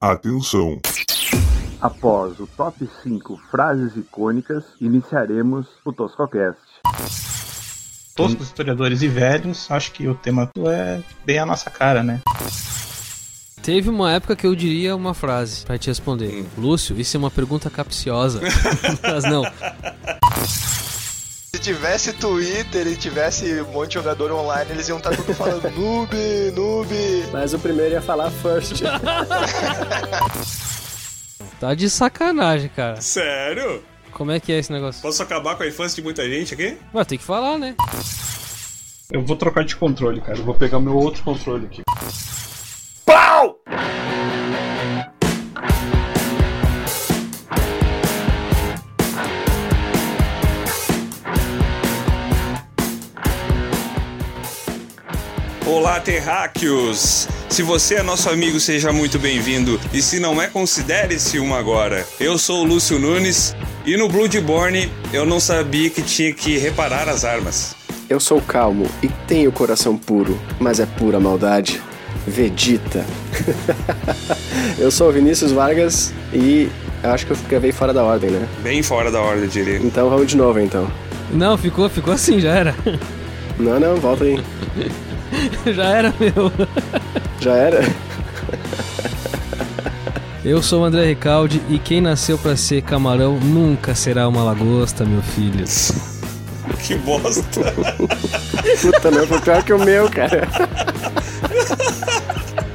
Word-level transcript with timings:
Atenção! 0.00 0.78
Após 1.80 2.38
o 2.38 2.46
top 2.46 2.88
5 3.02 3.36
frases 3.50 3.96
icônicas, 3.96 4.62
iniciaremos 4.80 5.66
o 5.84 5.92
Toscocast. 5.92 6.60
Toscos, 8.14 8.46
historiadores 8.46 9.02
e 9.02 9.08
velhos, 9.08 9.68
acho 9.68 9.90
que 9.90 10.06
o 10.06 10.14
tema 10.14 10.48
é 10.68 11.00
bem 11.26 11.40
a 11.40 11.46
nossa 11.46 11.68
cara, 11.68 12.04
né? 12.04 12.20
Teve 13.60 13.90
uma 13.90 14.12
época 14.12 14.36
que 14.36 14.46
eu 14.46 14.54
diria 14.54 14.94
uma 14.94 15.14
frase 15.14 15.66
pra 15.66 15.76
te 15.76 15.88
responder. 15.88 16.46
Lúcio, 16.56 16.96
isso 16.96 17.16
é 17.16 17.18
uma 17.18 17.30
pergunta 17.30 17.68
capciosa. 17.68 18.40
Mas 19.02 19.24
não. 19.24 19.42
Se 21.58 21.62
tivesse 21.62 22.12
Twitter 22.12 22.86
e 22.86 22.94
tivesse 22.94 23.60
um 23.62 23.72
monte 23.72 23.88
de 23.88 23.94
jogador 23.94 24.30
online, 24.30 24.70
eles 24.70 24.88
iam 24.88 24.98
estar 24.98 25.10
tudo 25.10 25.34
falando 25.34 25.68
noob, 25.76 26.16
noob. 26.54 26.88
Mas 27.32 27.52
o 27.52 27.58
primeiro 27.58 27.94
ia 27.94 28.00
falar 28.00 28.30
first. 28.30 28.80
Tá 31.58 31.74
de 31.74 31.90
sacanagem, 31.90 32.68
cara. 32.68 33.00
Sério? 33.00 33.82
Como 34.12 34.30
é 34.30 34.38
que 34.38 34.52
é 34.52 34.58
esse 34.60 34.70
negócio? 34.70 35.02
Posso 35.02 35.20
acabar 35.20 35.56
com 35.56 35.64
a 35.64 35.66
infância 35.66 35.96
de 35.96 36.02
muita 36.02 36.24
gente 36.28 36.54
aqui? 36.54 36.78
Ué, 36.94 37.04
tem 37.04 37.18
que 37.18 37.24
falar, 37.24 37.58
né? 37.58 37.74
Eu 39.10 39.24
vou 39.24 39.34
trocar 39.34 39.64
de 39.64 39.74
controle, 39.74 40.20
cara. 40.20 40.38
Eu 40.38 40.44
vou 40.44 40.54
pegar 40.54 40.78
meu 40.78 40.94
outro 40.94 41.24
controle 41.24 41.66
aqui. 41.66 41.82
Pau! 43.04 43.58
Olá, 55.68 56.00
terráqueos! 56.00 57.28
Se 57.50 57.62
você 57.62 57.96
é 57.96 58.02
nosso 58.02 58.30
amigo, 58.30 58.58
seja 58.58 58.90
muito 58.90 59.18
bem-vindo. 59.18 59.78
E 59.92 60.00
se 60.00 60.18
não 60.18 60.40
é, 60.40 60.46
considere-se 60.46 61.38
um 61.38 61.54
agora. 61.54 62.06
Eu 62.18 62.38
sou 62.38 62.62
o 62.62 62.64
Lúcio 62.64 62.98
Nunes 62.98 63.54
e 63.84 63.94
no 63.94 64.08
Bloodborne 64.08 64.90
eu 65.12 65.26
não 65.26 65.38
sabia 65.38 65.90
que 65.90 66.00
tinha 66.00 66.32
que 66.32 66.56
reparar 66.56 67.06
as 67.06 67.22
armas. 67.22 67.76
Eu 68.08 68.18
sou 68.18 68.40
calmo 68.40 68.86
e 69.02 69.08
tenho 69.26 69.52
coração 69.52 69.94
puro, 69.98 70.40
mas 70.58 70.80
é 70.80 70.86
pura 70.86 71.20
maldade. 71.20 71.82
Vegeta. 72.26 73.04
eu 74.80 74.90
sou 74.90 75.10
o 75.10 75.12
Vinícius 75.12 75.52
Vargas 75.52 76.14
e 76.32 76.70
acho 77.02 77.26
que 77.26 77.32
eu 77.32 77.36
gravei 77.46 77.72
fora 77.72 77.92
da 77.92 78.02
ordem, 78.02 78.30
né? 78.30 78.48
Bem 78.62 78.82
fora 78.82 79.10
da 79.10 79.20
ordem, 79.20 79.46
diria. 79.46 79.76
Então 79.76 80.08
vamos 80.08 80.28
de 80.28 80.36
novo 80.36 80.58
então. 80.58 80.90
Não, 81.30 81.58
ficou, 81.58 81.90
ficou 81.90 82.14
assim, 82.14 82.40
já 82.40 82.54
era. 82.54 82.74
Não, 83.58 83.78
não, 83.78 83.96
volta 83.96 84.24
aí. 84.24 84.42
já 85.72 85.84
era 85.84 86.14
meu. 86.18 86.52
Já 87.40 87.54
era? 87.54 87.80
Eu 90.44 90.62
sou 90.62 90.82
o 90.82 90.84
André 90.84 91.06
Ricaldi 91.06 91.60
e 91.68 91.78
quem 91.78 92.00
nasceu 92.00 92.38
pra 92.38 92.56
ser 92.56 92.82
camarão 92.82 93.38
nunca 93.38 93.94
será 93.94 94.26
uma 94.28 94.42
lagosta, 94.42 95.04
meu 95.04 95.22
filho. 95.22 95.64
Que 96.82 96.94
bosta! 96.96 97.74
Puta, 98.80 99.10
não, 99.10 99.26
foi 99.26 99.40
pior 99.40 99.62
que 99.62 99.72
o 99.72 99.78
meu, 99.78 100.08
cara. 100.10 100.48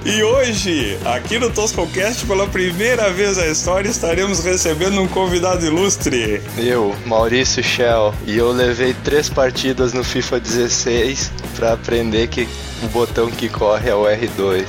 E 0.05 0.21
hoje, 0.21 0.97
aqui 1.05 1.39
no 1.39 1.49
Toscocast, 1.49 2.25
pela 2.25 2.45
primeira 2.45 3.09
vez 3.09 3.37
na 3.37 3.47
história, 3.47 3.87
estaremos 3.87 4.43
recebendo 4.43 5.01
um 5.01 5.07
convidado 5.07 5.65
ilustre. 5.65 6.41
Eu, 6.57 6.93
Maurício 7.05 7.63
Shell, 7.63 8.13
e 8.27 8.37
eu 8.37 8.51
levei 8.51 8.93
três 8.93 9.29
partidas 9.29 9.93
no 9.93 10.03
FIFA 10.03 10.41
16 10.41 11.31
pra 11.55 11.71
aprender 11.71 12.27
que 12.27 12.49
o 12.83 12.87
botão 12.87 13.31
que 13.31 13.47
corre 13.47 13.89
é 13.89 13.95
o 13.95 14.03
R2. 14.03 14.65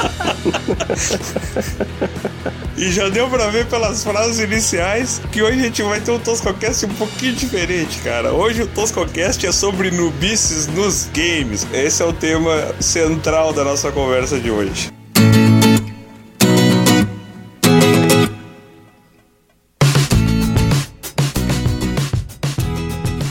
E 2.76 2.90
já 2.90 3.10
deu 3.10 3.28
pra 3.28 3.48
ver 3.48 3.66
pelas 3.66 4.02
frases 4.02 4.38
iniciais 4.38 5.20
que 5.30 5.42
hoje 5.42 5.60
a 5.60 5.62
gente 5.64 5.82
vai 5.82 6.00
ter 6.00 6.12
um 6.12 6.18
Toscocast 6.18 6.86
um 6.86 6.94
pouquinho 6.94 7.34
diferente, 7.34 7.98
cara. 7.98 8.32
Hoje 8.32 8.62
o 8.62 8.66
Toscocast 8.66 9.46
é 9.46 9.52
sobre 9.52 9.90
nubices 9.90 10.66
nos 10.66 11.06
games. 11.12 11.66
Esse 11.74 12.02
é 12.02 12.06
o 12.06 12.12
tema 12.12 12.74
central 12.80 13.52
da 13.52 13.64
nossa 13.64 13.92
conversa 13.92 14.40
de 14.40 14.50
hoje. 14.50 14.99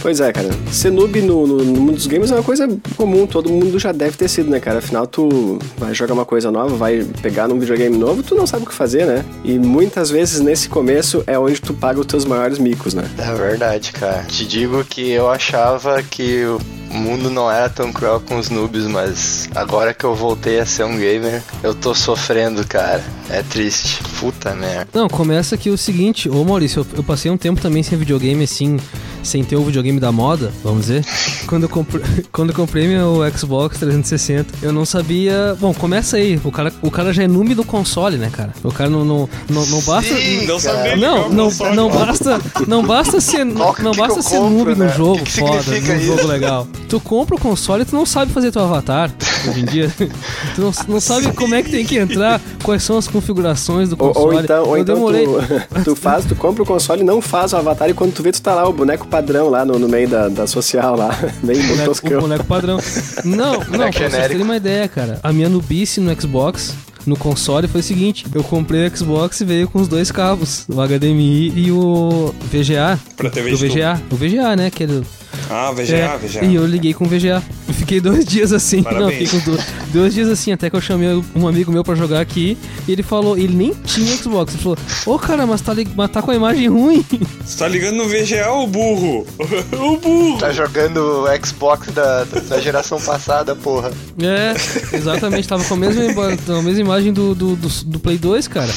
Pois 0.01 0.19
é, 0.21 0.31
cara. 0.31 0.49
Ser 0.71 0.91
noob 0.91 1.21
no, 1.21 1.45
no, 1.45 1.57
no 1.57 1.81
mundo 1.81 1.95
dos 1.95 2.07
games 2.07 2.31
é 2.31 2.35
uma 2.35 2.43
coisa 2.43 2.67
comum, 2.95 3.27
todo 3.27 3.49
mundo 3.49 3.77
já 3.77 3.91
deve 3.91 4.15
ter 4.17 4.27
sido, 4.27 4.49
né, 4.49 4.59
cara? 4.59 4.79
Afinal, 4.79 5.05
tu 5.05 5.59
vai 5.77 5.93
jogar 5.93 6.13
uma 6.13 6.25
coisa 6.25 6.51
nova, 6.51 6.75
vai 6.75 7.05
pegar 7.21 7.47
num 7.47 7.59
videogame 7.59 7.97
novo, 7.97 8.23
tu 8.23 8.35
não 8.35 8.47
sabe 8.47 8.63
o 8.63 8.67
que 8.67 8.73
fazer, 8.73 9.05
né? 9.05 9.25
E 9.43 9.59
muitas 9.59 10.09
vezes 10.09 10.39
nesse 10.39 10.69
começo 10.69 11.23
é 11.27 11.37
onde 11.37 11.61
tu 11.61 11.73
paga 11.73 11.99
os 11.99 12.05
teus 12.05 12.25
maiores 12.25 12.59
micos, 12.59 12.93
né? 12.93 13.09
É 13.17 13.33
verdade, 13.33 13.91
cara. 13.91 14.23
Te 14.23 14.45
digo 14.45 14.83
que 14.85 15.09
eu 15.09 15.29
achava 15.29 16.01
que 16.03 16.45
o 16.89 16.93
mundo 16.95 17.29
não 17.29 17.49
era 17.51 17.69
tão 17.69 17.91
cruel 17.91 18.19
com 18.19 18.37
os 18.37 18.49
noobs, 18.49 18.85
mas 18.87 19.49
agora 19.55 19.93
que 19.93 20.03
eu 20.03 20.15
voltei 20.15 20.59
a 20.59 20.65
ser 20.65 20.83
um 20.85 20.97
gamer, 20.97 21.41
eu 21.63 21.73
tô 21.73 21.93
sofrendo, 21.93 22.65
cara. 22.67 23.03
É 23.29 23.43
triste. 23.43 24.01
Puta 24.19 24.55
merda. 24.55 24.87
Não, 24.93 25.07
começa 25.07 25.53
aqui 25.55 25.69
o 25.69 25.77
seguinte, 25.77 26.27
ô 26.27 26.43
Maurício, 26.43 26.79
eu, 26.81 26.97
eu 26.97 27.03
passei 27.03 27.29
um 27.29 27.37
tempo 27.37 27.61
também 27.61 27.83
sem 27.83 27.97
videogame 27.97 28.43
assim, 28.43 28.77
sem 29.21 29.43
ter 29.43 29.55
o 29.55 29.63
videogame 29.63 29.99
da 29.99 30.11
moda, 30.11 30.51
vamos 30.63 30.81
dizer. 30.87 31.05
Quando 31.45 31.63
eu, 31.63 31.69
compre... 31.69 32.01
Quando 32.31 32.49
eu 32.49 32.55
comprei 32.55 32.87
meu 32.87 33.19
Xbox 33.37 33.77
360, 33.77 34.55
eu 34.63 34.73
não 34.73 34.83
sabia. 34.83 35.55
Bom, 35.59 35.73
começa 35.73 36.17
aí, 36.17 36.39
o 36.43 36.51
cara, 36.51 36.73
o 36.81 36.89
cara 36.89 37.13
já 37.13 37.23
é 37.23 37.27
noob 37.27 37.53
do 37.53 37.63
console, 37.63 38.17
né, 38.17 38.29
cara? 38.31 38.51
O 38.63 38.71
cara 38.71 38.89
não, 38.89 39.05
não, 39.05 39.29
não, 39.47 39.65
não 39.67 39.81
basta. 39.81 40.15
Sim, 40.15 40.47
Não 40.47 40.59
sabia 40.59 40.95
Não, 40.97 41.29
não, 41.29 41.45
console. 41.45 41.75
não 41.75 41.89
basta, 41.89 42.41
não 42.67 42.83
basta 42.83 43.21
ser, 43.21 43.45
Qual 43.53 43.75
não 43.79 43.91
que 43.91 43.97
basta 43.97 44.21
ser 44.23 44.37
compro, 44.37 44.49
noob 44.65 44.75
né? 44.75 44.85
num 44.87 44.93
jogo 44.93 45.17
que 45.23 45.31
que 45.33 45.39
foda, 45.39 45.79
num 45.79 45.99
jogo 45.99 46.27
legal. 46.27 46.67
Tu 46.87 46.99
compra 46.99 47.35
o 47.35 47.39
console 47.39 47.83
e 47.83 47.85
tu 47.85 47.95
não 47.95 48.05
sabe 48.05 48.31
fazer 48.31 48.51
teu 48.51 48.63
avatar 48.63 49.11
hoje 49.47 49.59
em 49.61 49.65
dia. 49.65 49.91
tu 50.55 50.61
não, 50.61 50.71
não 50.87 50.99
sabe 50.99 51.31
como 51.33 51.53
é 51.53 51.61
que 51.61 51.69
tem 51.69 51.85
que 51.85 51.97
entrar, 51.97 52.41
quais 52.63 52.83
são 52.83 52.97
as 52.97 53.07
configurações 53.07 53.89
do 53.89 53.95
Ou, 53.99 54.13
console. 54.13 54.35
ou 54.35 54.43
então, 54.43 54.63
ou 54.65 54.77
eu 54.77 54.81
então 54.81 54.95
demorei. 54.95 55.25
tu, 55.25 55.83
tu 55.85 55.95
faz, 55.95 56.25
tu 56.25 56.35
compra 56.35 56.63
o 56.63 56.65
console 56.65 57.01
e 57.01 57.03
não 57.03 57.21
faz 57.21 57.53
o 57.53 57.57
avatar 57.57 57.89
e 57.89 57.93
quando 57.93 58.13
tu 58.13 58.23
vê, 58.23 58.31
tu 58.31 58.41
tá 58.41 58.55
lá, 58.55 58.67
o 58.67 58.73
boneco 58.73 59.07
padrão 59.07 59.49
lá 59.49 59.63
no, 59.63 59.77
no 59.77 59.87
meio 59.87 60.07
da, 60.07 60.27
da 60.29 60.47
social 60.47 60.95
lá. 60.95 61.09
Bem 61.43 61.61
boneco, 61.67 61.91
o 61.91 62.21
boneco 62.21 62.43
padrão. 62.45 62.79
Não, 63.23 63.53
não, 63.59 63.63
pra 63.63 63.91
vocês 63.91 64.27
terem 64.27 64.41
uma 64.41 64.57
ideia, 64.57 64.87
cara. 64.87 65.19
A 65.21 65.31
minha 65.31 65.49
nubice 65.49 65.99
no 65.99 66.19
Xbox, 66.19 66.73
no 67.05 67.15
console, 67.17 67.67
foi 67.67 67.81
o 67.81 67.83
seguinte: 67.83 68.25
eu 68.33 68.43
comprei 68.43 68.87
o 68.87 68.97
Xbox 68.97 69.41
e 69.41 69.45
veio 69.45 69.67
com 69.67 69.79
os 69.79 69.87
dois 69.87 70.11
cabos, 70.11 70.65
o 70.67 70.75
HDMI 70.81 71.53
e 71.55 71.71
o 71.71 72.33
VGA. 72.51 72.99
Pra 73.15 73.29
TV 73.29 73.53
o 73.53 73.57
VGA. 73.57 74.01
O 74.11 74.15
VGA, 74.15 74.55
né? 74.55 74.67
Aquele. 74.67 75.03
Ah, 75.49 75.71
VGA, 75.71 75.95
É, 75.95 76.17
VGA. 76.17 76.45
E 76.45 76.55
eu 76.55 76.65
liguei 76.65 76.93
com 76.93 77.05
o 77.05 77.07
VGA. 77.07 77.41
Eu 77.67 77.73
fiquei 77.73 77.99
dois 77.99 78.23
dias 78.25 78.53
assim. 78.53 78.83
Parabéns. 78.83 79.03
Não, 79.03 79.11
fiquei 79.11 79.39
com 79.39 79.51
dois, 79.51 79.65
dois 79.91 80.13
dias 80.13 80.29
assim, 80.29 80.51
até 80.51 80.69
que 80.69 80.75
eu 80.75 80.81
chamei 80.81 81.09
um 81.35 81.47
amigo 81.47 81.71
meu 81.71 81.83
pra 81.83 81.95
jogar 81.95 82.21
aqui. 82.21 82.57
E 82.87 82.91
ele 82.91 83.03
falou, 83.03 83.37
ele 83.37 83.55
nem 83.55 83.73
tinha 83.73 84.15
Xbox. 84.17 84.53
Ele 84.53 84.63
falou, 84.63 84.77
ô 85.05 85.17
cara, 85.19 85.45
mas 85.45 85.61
tá, 85.61 85.73
mas 85.95 86.11
tá 86.11 86.21
com 86.21 86.31
a 86.31 86.35
imagem 86.35 86.67
ruim. 86.67 87.03
Você 87.43 87.57
tá 87.57 87.67
ligando 87.67 87.97
no 87.97 88.07
VGA, 88.07 88.51
o 88.51 88.67
burro? 88.67 89.25
o 89.73 89.97
burro! 89.97 90.37
Tá 90.39 90.51
jogando 90.51 90.97
o 91.23 91.45
Xbox 91.45 91.91
da, 91.91 92.23
da 92.23 92.59
geração 92.59 92.99
passada, 93.01 93.55
porra. 93.55 93.91
É, 94.21 94.53
exatamente, 94.95 95.47
tava 95.47 95.63
com 95.63 95.73
a 95.73 95.77
mesma, 95.77 96.03
a 96.03 96.61
mesma 96.61 96.81
imagem 96.81 97.11
do, 97.13 97.33
do, 97.33 97.55
do, 97.55 97.67
do 97.85 97.99
Play 97.99 98.17
2, 98.17 98.47
cara. 98.47 98.69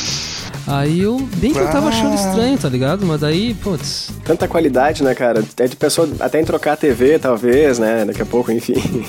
Aí 0.66 1.00
eu, 1.00 1.16
bem 1.36 1.52
que 1.52 1.58
eu 1.58 1.68
tava 1.70 1.88
achando 1.88 2.14
estranho, 2.14 2.56
tá 2.56 2.68
ligado? 2.68 3.04
Mas 3.04 3.20
daí, 3.20 3.54
putz. 3.54 4.10
Tanta 4.24 4.46
qualidade, 4.46 5.02
né, 5.02 5.14
cara? 5.14 5.44
É 5.58 5.66
de 5.66 5.76
pessoa 5.76 6.08
até 6.20 6.40
em 6.40 6.44
trocar 6.44 6.74
a 6.74 6.76
TV, 6.76 7.18
talvez, 7.18 7.78
né? 7.78 8.04
Daqui 8.04 8.22
a 8.22 8.26
pouco, 8.26 8.52
enfim. 8.52 8.74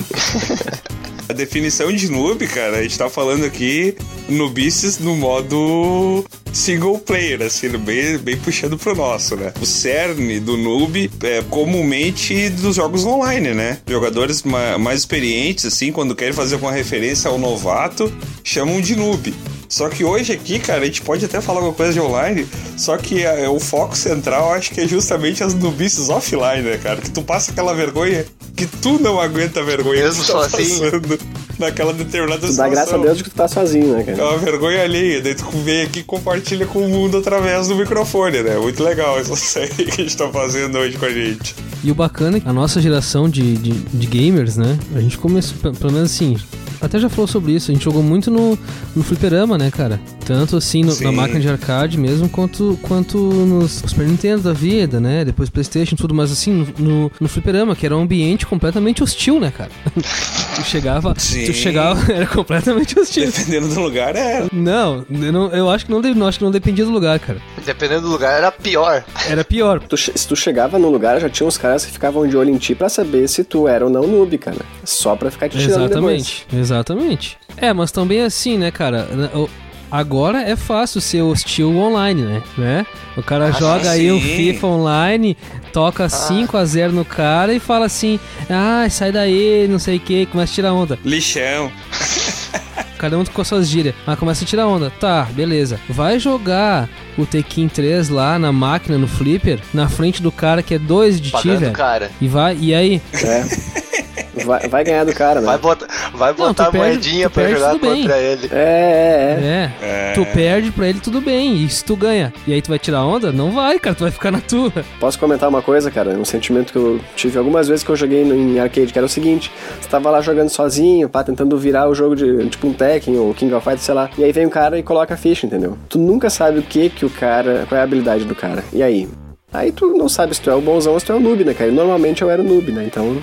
A 1.30 1.32
definição 1.32 1.90
de 1.92 2.12
noob, 2.12 2.46
cara, 2.48 2.78
a 2.80 2.84
gente 2.84 2.98
tá 2.98 3.10
falando 3.10 3.46
aqui 3.46 3.96
nubices 4.28 5.00
no 5.00 5.16
modo 5.16 6.24
single 6.52 7.00
player, 7.00 7.42
assim, 7.42 7.70
bem, 7.78 8.18
bem 8.18 8.36
puxando 8.38 8.78
pro 8.78 8.94
nosso, 8.94 9.38
né? 9.38 9.54
O 9.62 9.66
cerne 9.66 10.42
do 10.42 10.58
noob 10.58 11.10
é 11.24 11.42
comumente 11.50 12.50
dos 12.50 12.76
jogos 12.76 13.06
online, 13.06 13.54
né? 13.54 13.78
Jogadores 13.88 14.44
ma- 14.44 14.78
mais 14.78 15.00
experientes, 15.00 15.66
assim, 15.66 15.94
quando 15.94 16.14
querem 16.14 16.34
fazer 16.34 16.58
uma 16.58 16.74
referência 16.74 17.30
ao 17.32 17.40
novato, 17.40 18.12
chamam 18.44 18.82
de 18.82 18.94
noob. 18.96 19.34
Só 19.74 19.90
que 19.90 20.04
hoje 20.04 20.32
aqui, 20.34 20.60
cara, 20.60 20.82
a 20.82 20.86
gente 20.86 21.02
pode 21.02 21.26
até 21.26 21.42
falar 21.42 21.58
alguma 21.58 21.74
coisa 21.74 21.92
de 21.94 22.00
online, 22.00 22.46
só 22.78 22.96
que 22.96 23.24
é, 23.24 23.50
o 23.50 23.60
foco 23.60 23.98
central 23.98 24.54
acho 24.54 24.70
que 24.72 24.82
é 24.82 24.88
justamente 24.88 25.44
as 25.44 25.56
nubices 25.56 26.10
offline, 26.10 26.62
né, 26.62 26.78
cara? 26.78 26.98
Que 27.02 27.10
tu 27.10 27.24
passa 27.24 27.50
aquela 27.50 27.74
vergonha 27.74 28.24
que 28.56 28.68
tu 28.68 29.00
não 29.00 29.20
aguenta 29.20 29.62
a 29.62 29.64
vergonha 29.64 30.04
Mesmo 30.04 30.22
que 30.24 30.28
tu 30.32 30.34
tá 30.38 30.48
sozinho. 30.48 30.80
passando 30.92 31.20
naquela 31.58 31.92
determinada 31.92 32.42
Tu 32.42 32.42
dá 32.42 32.50
situação. 32.54 32.70
graças 32.72 32.94
a 32.94 32.98
Deus 33.00 33.18
de 33.18 33.24
que 33.24 33.30
tu 33.32 33.36
tá 33.36 33.48
sozinho, 33.48 33.88
né, 33.96 34.02
É 34.08 34.12
cara? 34.14 34.30
uma 34.30 34.38
vergonha 34.38 34.84
alheia, 34.84 35.22
daí 35.22 35.34
tu 35.34 35.46
vem 35.66 35.82
aqui 35.82 36.00
e 36.02 36.04
compartilha 36.04 36.68
com 36.68 36.78
o 36.86 36.88
mundo 36.88 37.18
através 37.18 37.68
do 37.68 37.76
microfone, 37.76 38.44
né? 38.44 38.56
Muito 38.60 38.84
legal 38.84 39.18
essa 39.18 39.34
série 39.36 39.70
que 39.74 39.90
a 40.02 40.04
gente 40.04 40.16
tá 40.16 40.30
fazendo 40.30 40.78
hoje 40.78 41.00
com 41.00 41.06
a 41.06 41.10
gente. 41.12 41.56
E 41.84 41.90
o 41.90 41.96
bacana 41.96 42.38
é 42.38 42.40
que 42.40 42.48
a 42.48 42.54
nossa 42.54 42.80
geração 42.80 43.28
de, 43.28 43.58
de, 43.58 43.72
de 43.72 44.06
gamers, 44.06 44.56
né? 44.56 44.78
A 44.96 45.00
gente 45.02 45.18
começou, 45.18 45.58
pe- 45.58 45.76
pelo 45.80 45.94
menos 45.94 46.12
assim, 46.12 46.38
até 46.84 47.00
já 47.00 47.10
falou 47.10 47.28
sobre 47.28 47.54
isso. 47.54 47.72
A 47.72 47.74
gente 47.74 47.84
jogou 47.84 48.04
muito 48.04 48.30
no, 48.30 48.58
no 48.96 49.04
fliperama, 49.04 49.58
né, 49.58 49.72
cara? 49.72 50.00
Tanto 50.26 50.58
assim 50.58 50.84
no, 50.84 51.00
na 51.02 51.12
máquina 51.12 51.40
de 51.40 51.50
arcade 51.50 51.98
mesmo, 51.98 52.30
quanto, 52.30 52.78
quanto 52.82 53.18
nos 53.18 53.84
Super 53.88 54.06
Nintendo 54.06 54.44
da 54.44 54.54
vida, 54.54 55.00
né? 55.00 55.26
Depois 55.26 55.50
Playstation 55.50 55.96
e 55.96 55.98
tudo, 55.98 56.14
mas 56.14 56.32
assim, 56.32 56.52
no, 56.52 56.68
no, 56.78 57.12
no 57.20 57.28
fliperama, 57.28 57.76
que 57.76 57.86
era 57.86 57.96
um 57.96 58.02
ambiente 58.02 58.46
completamente 58.46 59.04
hostil, 59.04 59.40
né, 59.40 59.52
cara? 59.56 59.72
tu 60.56 60.64
chegava, 60.64 61.14
Sim. 61.18 61.46
tu 61.46 61.54
chegava, 61.54 62.00
era 62.12 62.28
completamente 62.28 63.00
hostil. 63.00 63.26
Dependendo 63.26 63.74
do 63.74 63.82
lugar, 63.82 64.16
é. 64.16 64.48
Não, 64.52 65.06
eu, 65.10 65.32
não, 65.32 65.52
eu 65.52 65.70
acho 65.70 65.86
que 65.86 65.92
não, 65.92 66.02
não 66.02 66.28
acho 66.28 66.38
que 66.38 66.44
não 66.44 66.52
dependia 66.52 66.86
do 66.86 66.92
lugar, 66.92 67.20
cara. 67.20 67.40
Dependendo 67.66 68.02
do 68.02 68.10
lugar, 68.10 68.38
era 68.38 68.52
pior. 68.52 69.04
Era 69.28 69.44
pior. 69.44 69.80
Tu 69.82 69.98
se 69.98 70.28
tu 70.28 70.36
chegava 70.36 70.78
num 70.78 70.90
lugar, 70.90 71.20
já 71.20 71.30
tinha 71.30 71.48
uns 71.48 71.58
caras 71.58 71.86
que 71.86 71.92
ficavam 71.92 72.28
de 72.28 72.36
olho 72.36 72.50
em 72.50 72.58
ti 72.58 72.76
pra 72.76 72.90
saber 72.90 73.28
se 73.28 73.44
tu 73.44 73.68
era 73.68 73.86
ou 73.86 73.92
não 73.92 74.08
noob, 74.08 74.38
cara. 74.38 74.58
Só 74.84 75.16
pra 75.16 75.32
ficar 75.32 75.50
te 75.50 75.58
tirando 75.58 75.90
depois. 75.90 75.94
Exatamente, 75.94 76.46
exatamente. 76.74 77.38
É, 77.58 77.72
mas 77.74 77.92
também 77.92 78.22
assim, 78.22 78.58
né, 78.58 78.72
cara? 78.72 79.08
o- 79.34 79.50
Agora 79.92 80.42
é 80.42 80.56
fácil 80.56 81.00
ser 81.00 81.22
hostil 81.22 81.78
online, 81.78 82.24
né? 82.24 82.42
né? 82.58 82.86
O 83.16 83.22
cara 83.22 83.52
joga 83.52 83.92
aí 83.92 84.10
sim. 84.10 84.20
FIFA 84.38 84.66
online, 84.68 85.38
toca 85.72 86.10
5 86.10 86.58
a 86.58 86.66
0 86.66 86.92
no 86.94 87.06
cara 87.06 87.54
e 87.54 87.60
fala 87.60 87.86
assim: 87.86 88.20
ah, 88.50 88.88
sai 88.90 89.12
daí, 89.12 89.68
não 89.70 89.78
sei 89.78 89.98
o 89.98 90.00
que, 90.00 90.26
começa 90.26 90.52
a 90.52 90.56
tirar 90.56 90.74
onda. 90.74 90.98
Lixão. 91.06 91.72
Cada 92.98 93.20
um 93.20 93.26
com 93.26 93.44
suas 93.44 93.68
gírias, 93.68 93.94
mas 94.08 94.18
começa 94.18 94.44
a 94.44 94.48
tirar 94.48 94.66
onda. 94.66 94.90
Tá, 95.00 95.28
beleza. 95.32 95.80
Vai 95.90 96.18
jogar 96.18 96.90
o 97.16 97.26
Tekken 97.26 97.68
3 97.68 98.10
lá 98.10 98.40
na 98.40 98.52
máquina, 98.52 98.98
no 98.98 99.08
flipper, 99.08 99.60
na 99.74 99.88
frente 99.90 100.24
do 100.24 100.32
cara 100.32 100.64
que 100.64 100.74
é 100.74 100.80
dois 100.80 101.20
de 101.22 101.28
ti, 101.30 101.34
Pagando 101.34 101.58
o 101.58 101.60
velho. 101.60 101.74
cara. 101.74 102.10
E 102.20 102.28
vai, 102.28 102.58
e 102.60 102.74
aí? 102.74 103.00
É. 103.14 104.44
Vai, 104.46 104.68
vai 104.68 104.84
ganhar 104.84 105.04
do 105.04 105.14
cara, 105.14 105.40
né? 105.42 105.46
Vai 105.46 105.58
botar, 105.60 105.86
vai 106.14 106.30
Não, 106.32 106.48
botar 106.48 106.68
a 106.68 106.72
perde- 106.72 106.88
moedinha 106.88 107.30
pra 107.30 107.44
perde 107.44 107.60
jogar 107.60 107.72
tudo 107.74 107.82
bem. 107.90 108.02
contra 108.02 108.18
ele. 108.20 108.50
É, 108.52 109.72
é, 109.82 109.86
é. 109.86 109.88
É, 110.12 110.14
tu 110.14 110.26
perde 110.28 110.72
pra 110.72 110.88
ele, 110.88 111.00
tudo 111.00 111.22
bem. 111.22 111.64
E 111.64 111.70
se 111.70 111.84
tu 111.84 111.96
ganha, 111.96 112.34
e 112.48 112.54
aí 112.54 112.62
tu 112.62 112.70
vai 112.70 112.80
tirar 112.80 113.04
onda? 113.06 113.32
Não 113.32 113.52
vai, 113.52 113.80
cara, 113.80 113.96
tu 113.96 114.04
vai 114.04 114.12
ficar 114.12 114.32
na 114.32 114.40
tua. 114.42 114.72
Posso 115.00 115.18
comentar 115.20 115.50
uma 115.50 115.62
coisa, 115.62 115.90
cara? 115.92 116.12
Um 116.12 116.26
sentimento 116.26 116.72
que 116.72 116.78
eu 116.78 117.00
tive 117.16 117.38
algumas 117.38 117.68
vezes 117.68 117.84
que 117.84 117.90
eu 117.90 117.96
joguei 117.96 118.24
no- 118.24 118.36
em 118.36 118.60
arcade, 118.60 118.92
que 118.94 118.98
era 119.00 119.06
o 119.06 119.10
seguinte: 119.10 119.52
você 119.82 119.90
tava 119.90 120.10
lá 120.10 120.22
jogando 120.22 120.50
sozinho, 120.50 121.10
pá, 121.10 121.24
tentando 121.24 121.58
virar 121.58 121.90
o 121.90 121.96
jogo 121.96 122.16
de 122.16 122.48
tipo 122.50 122.68
um 122.68 122.74
Tekken 122.74 123.18
ou 123.18 123.34
King 123.34 123.54
of 123.54 123.64
Fighters, 123.64 123.86
sei 123.86 123.94
lá. 123.96 124.10
E 124.18 124.24
aí 124.24 124.32
vem 124.32 124.46
um 124.46 124.50
cara 124.50 124.78
e 124.78 124.84
coloca 124.84 125.14
a 125.14 125.18
ficha, 125.18 125.46
entendeu? 125.46 125.78
Tu 125.90 125.98
nunca 125.98 126.30
sabe 126.30 126.60
o 126.60 126.64
que 126.64 126.90
que 126.90 127.06
o 127.06 127.10
cara. 127.10 127.66
qual 127.68 127.78
é 127.78 127.82
a 127.82 127.84
habilidade 127.84 128.26
do 128.26 128.36
cara. 128.36 128.64
E 128.74 128.82
aí? 128.84 129.08
Aí 129.52 129.72
tu 129.72 129.88
não 129.96 130.10
sabe 130.10 130.34
se 130.34 130.42
tu 130.42 130.50
é 130.50 130.56
o 130.56 130.62
bonzão 130.62 130.94
ou 130.94 131.00
se 131.00 131.06
tu 131.06 131.12
é 131.12 131.16
o 131.16 131.20
noob, 131.20 131.44
né, 131.44 131.54
cara? 131.54 131.70
E 131.70 131.74
normalmente 131.74 132.22
eu 132.22 132.30
era 132.30 132.42
o 132.42 132.46
noob, 132.46 132.72
né? 132.72 132.86
Então 132.88 133.18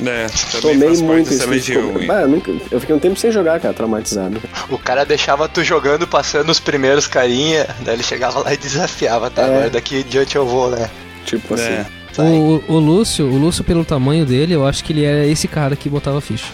É, 0.00 0.26
também 0.50 0.60
tomei 0.60 0.88
faz 0.88 1.02
parte 1.02 1.12
muito 1.12 1.32
isso. 1.32 2.06
Bah, 2.06 2.22
eu, 2.22 2.28
nunca, 2.28 2.52
eu 2.70 2.80
fiquei 2.80 2.94
um 2.94 2.98
tempo 2.98 3.16
sem 3.16 3.30
jogar, 3.30 3.60
cara, 3.60 3.72
traumatizado. 3.74 4.42
O 4.68 4.78
cara 4.78 5.04
deixava 5.04 5.48
tu 5.48 5.62
jogando, 5.62 6.06
passando 6.06 6.50
os 6.50 6.58
primeiros 6.58 7.06
carinha, 7.06 7.66
daí 7.80 7.94
ele 7.94 8.02
chegava 8.02 8.40
lá 8.40 8.52
e 8.52 8.56
desafiava, 8.56 9.30
tá? 9.30 9.42
É. 9.42 9.44
Agora 9.44 9.70
daqui 9.70 10.00
em 10.00 10.02
diante 10.02 10.36
eu 10.36 10.46
vou, 10.46 10.70
né? 10.70 10.90
Tipo 11.24 11.54
assim. 11.54 11.64
É. 11.64 11.86
O, 12.18 12.62
o 12.68 12.78
Lúcio, 12.78 13.26
o 13.26 13.36
Lúcio, 13.36 13.64
pelo 13.64 13.84
tamanho 13.84 14.24
dele, 14.24 14.54
eu 14.54 14.64
acho 14.64 14.84
que 14.84 14.92
ele 14.92 15.04
era 15.04 15.26
esse 15.26 15.48
cara 15.48 15.74
que 15.74 15.88
botava 15.88 16.20
ficha. 16.20 16.46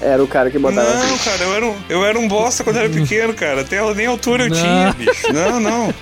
Era 0.00 0.22
o 0.22 0.26
cara 0.26 0.50
que 0.50 0.58
botava. 0.58 0.94
Não, 0.94 1.18
cara, 1.18 1.42
eu 1.42 1.54
era, 1.54 1.66
um, 1.66 1.74
eu 1.88 2.04
era 2.04 2.18
um 2.18 2.28
bosta 2.28 2.62
quando 2.62 2.76
era 2.76 2.88
pequeno, 2.88 3.32
cara. 3.32 3.62
Até 3.62 3.80
nem 3.94 4.06
altura 4.06 4.44
eu 4.44 4.50
Não. 4.50 4.56
tinha, 4.56 4.92
bicho. 4.92 5.32
Não, 5.32 5.58
não. 5.58 5.94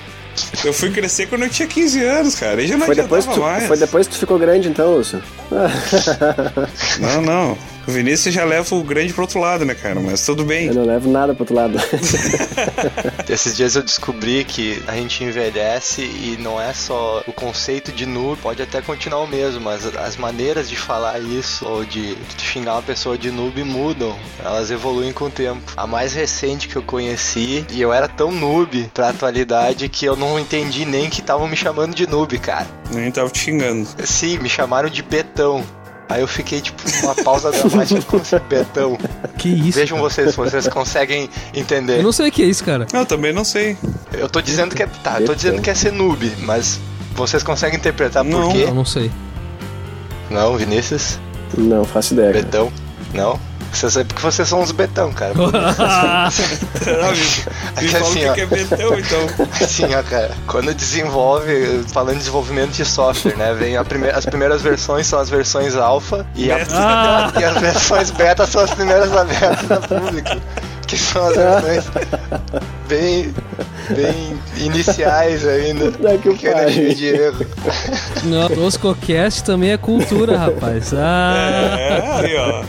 Eu 0.65 0.73
fui 0.73 0.91
crescer 0.91 1.27
quando 1.27 1.43
eu 1.43 1.51
tinha 1.51 1.69
15 1.69 2.03
anos, 2.05 2.35
cara. 2.35 2.61
Aí 2.61 2.67
já 2.67 2.77
não 2.77 2.87
Foi 2.87 2.95
depois, 2.95 3.25
tu, 3.27 3.41
mais. 3.41 3.67
foi 3.67 3.77
depois 3.77 4.07
que 4.07 4.15
tu 4.15 4.19
ficou 4.19 4.39
grande, 4.39 4.69
então, 4.69 4.95
Lúcio? 4.95 5.23
Não, 7.01 7.23
não. 7.23 7.59
O 7.87 7.91
Vinícius 7.91 8.35
já 8.35 8.45
leva 8.45 8.75
o 8.75 8.83
grande 8.83 9.13
pro 9.13 9.23
outro 9.23 9.39
lado, 9.41 9.65
né, 9.65 9.75
cara? 9.75 10.01
Mas 10.01 10.25
tudo 10.25 10.45
bem. 10.45 10.69
Eu 10.69 10.75
não 10.75 10.87
levo 10.87 11.11
nada 11.11 11.35
pro 11.35 11.43
outro 11.43 11.55
lado. 11.55 11.79
Esses 13.29 13.57
dias 13.57 13.77
eu 13.77 13.83
descobri 13.83 14.45
que 14.45 14.83
a 14.87 14.95
gente 14.95 15.23
envelhece 15.23 16.03
e 16.03 16.37
não 16.41 16.61
é 16.61 16.73
só 16.73 17.23
o 17.27 17.33
conceito 17.33 17.93
de 17.93 18.07
noob, 18.07 18.41
pode 18.41 18.63
até 18.63 18.81
continuar 18.81 19.23
o 19.23 19.27
mesmo, 19.27 19.61
mas 19.61 19.87
as 19.97 20.17
maneiras 20.17 20.69
de 20.69 20.77
falar 20.77 21.19
isso 21.21 21.67
ou 21.67 21.85
de 21.85 22.17
xingar 22.39 22.75
uma 22.75 22.83
pessoa 22.83 23.19
de 23.19 23.31
noob 23.31 23.63
mudam, 23.65 24.17
elas 24.43 24.71
evoluem 24.71 25.13
com 25.13 25.27
o 25.27 25.31
tempo. 25.31 25.73
A 25.77 25.87
mais 25.87 26.15
recente 26.15 26.69
que 26.69 26.77
eu 26.77 26.83
conheci, 26.83 27.65
e 27.71 27.81
eu 27.81 27.93
era 27.93 28.09
tão 28.09 28.31
noob 28.31 28.91
pra 28.95 29.11
atualidade 29.11 29.89
que 29.89 30.05
eu 30.05 30.17
não 30.17 30.39
entendi 30.39 30.85
nem 30.85 31.11
que 31.11 31.21
estavam 31.21 31.49
me 31.49 31.57
chamando 31.57 31.95
de 31.95 32.07
noob, 32.07 32.39
cara. 32.39 32.67
Nem 32.93 33.11
tava 33.11 33.31
te 33.31 33.41
xingando. 33.41 33.87
Sim, 34.05 34.39
me 34.39 34.49
chamaram 34.49 34.89
de 34.89 35.03
betão. 35.03 35.65
Aí 36.09 36.21
eu 36.21 36.29
fiquei 36.29 36.61
tipo 36.61 36.83
uma 37.03 37.15
pausa 37.15 37.51
dramática 37.51 38.03
com 38.07 38.19
esse 38.19 38.39
betão. 38.41 38.99
Que 39.39 39.49
isso? 39.49 39.79
Vejam 39.79 39.99
vocês 39.99 40.31
se 40.31 40.37
vocês 40.37 40.69
conseguem 40.69 41.31
entender. 41.55 41.99
Eu 41.99 42.03
não 42.03 42.13
sei 42.13 42.29
o 42.29 42.33
que 42.33 42.43
é 42.43 42.47
isso, 42.47 42.63
cara. 42.65 42.87
Eu 42.93 43.07
também 43.07 43.33
não 43.33 43.45
sei. 43.45 43.77
Eu 44.13 44.29
tô 44.29 44.41
dizendo 44.43 44.75
que 44.75 44.83
é. 44.83 44.87
Tá, 44.87 45.21
eu 45.21 45.27
tô 45.27 45.35
dizendo 45.35 45.63
que 45.63 45.71
é 45.71 45.75
ser 45.75 45.93
noob, 45.93 46.31
mas 46.41 46.79
vocês 47.15 47.43
conseguem 47.43 47.79
interpretar 47.79 48.23
por 48.25 48.31
Não. 48.31 48.53
quê? 48.53 48.65
Eu 48.69 48.75
não 48.75 48.85
sei. 48.85 49.11
Não, 50.31 50.57
Vinícius? 50.57 51.19
não, 51.57 51.85
faço 51.85 52.15
ideia. 52.15 52.33
cara. 52.33 52.45
Betão? 52.45 52.73
Não? 53.13 53.41
Vocês 53.75 53.93
sabem 53.93 54.07
porque 54.07 54.23
vocês 54.23 54.49
são 54.49 54.61
uns 54.61 54.73
betão, 54.73 55.13
cara. 55.13 55.35
Me 57.81 57.89
que 57.89 57.89
fala 57.89 58.05
assim, 58.05 58.19
o 58.21 58.23
que 58.23 58.29
ó. 58.29 58.33
que 58.35 58.41
é 58.41 58.47
betão, 58.47 58.99
então. 58.99 59.47
Assim, 59.61 59.95
ó, 59.95 60.03
cara. 60.03 60.31
Quando 60.47 60.75
desenvolve, 60.75 61.83
falando 61.93 62.13
de 62.15 62.19
desenvolvimento 62.21 62.71
de 62.73 62.85
software, 62.85 63.37
né? 63.37 63.53
Vem 63.55 63.77
a 63.77 63.85
prime- 63.85 64.11
as 64.11 64.25
primeiras 64.25 64.63
versões 64.63 65.07
são 65.07 65.19
as 65.19 65.29
versões 65.29 65.75
alfa 65.77 66.27
e, 66.35 66.51
a- 66.53 66.65
Ah! 66.73 67.33
e 67.39 67.45
as 67.45 67.57
versões 67.61 68.11
beta 68.11 68.47
são 68.47 68.63
as 68.63 68.71
primeiras 68.71 69.15
abertas 69.17 69.71
ao 69.71 69.81
público. 69.81 70.31
Que 70.87 70.99
são 70.99 71.27
as 71.27 71.35
versões 71.35 71.85
bem, 72.87 73.35
bem 73.89 74.39
iniciais 74.59 75.47
ainda. 75.47 75.91
Que 76.19 76.29
Pequeno 76.31 76.53
pariu. 76.55 76.95
de 76.95 77.07
erro. 77.07 77.47
Não, 78.25 78.49
Toscocast 78.51 79.43
também 79.45 79.73
é 79.73 79.79
cultura, 79.79 80.37
rapaz. 80.39 80.93
Ah, 80.95 81.35
É, 81.37 82.03
aí, 82.21 82.37
ó. 82.37 82.63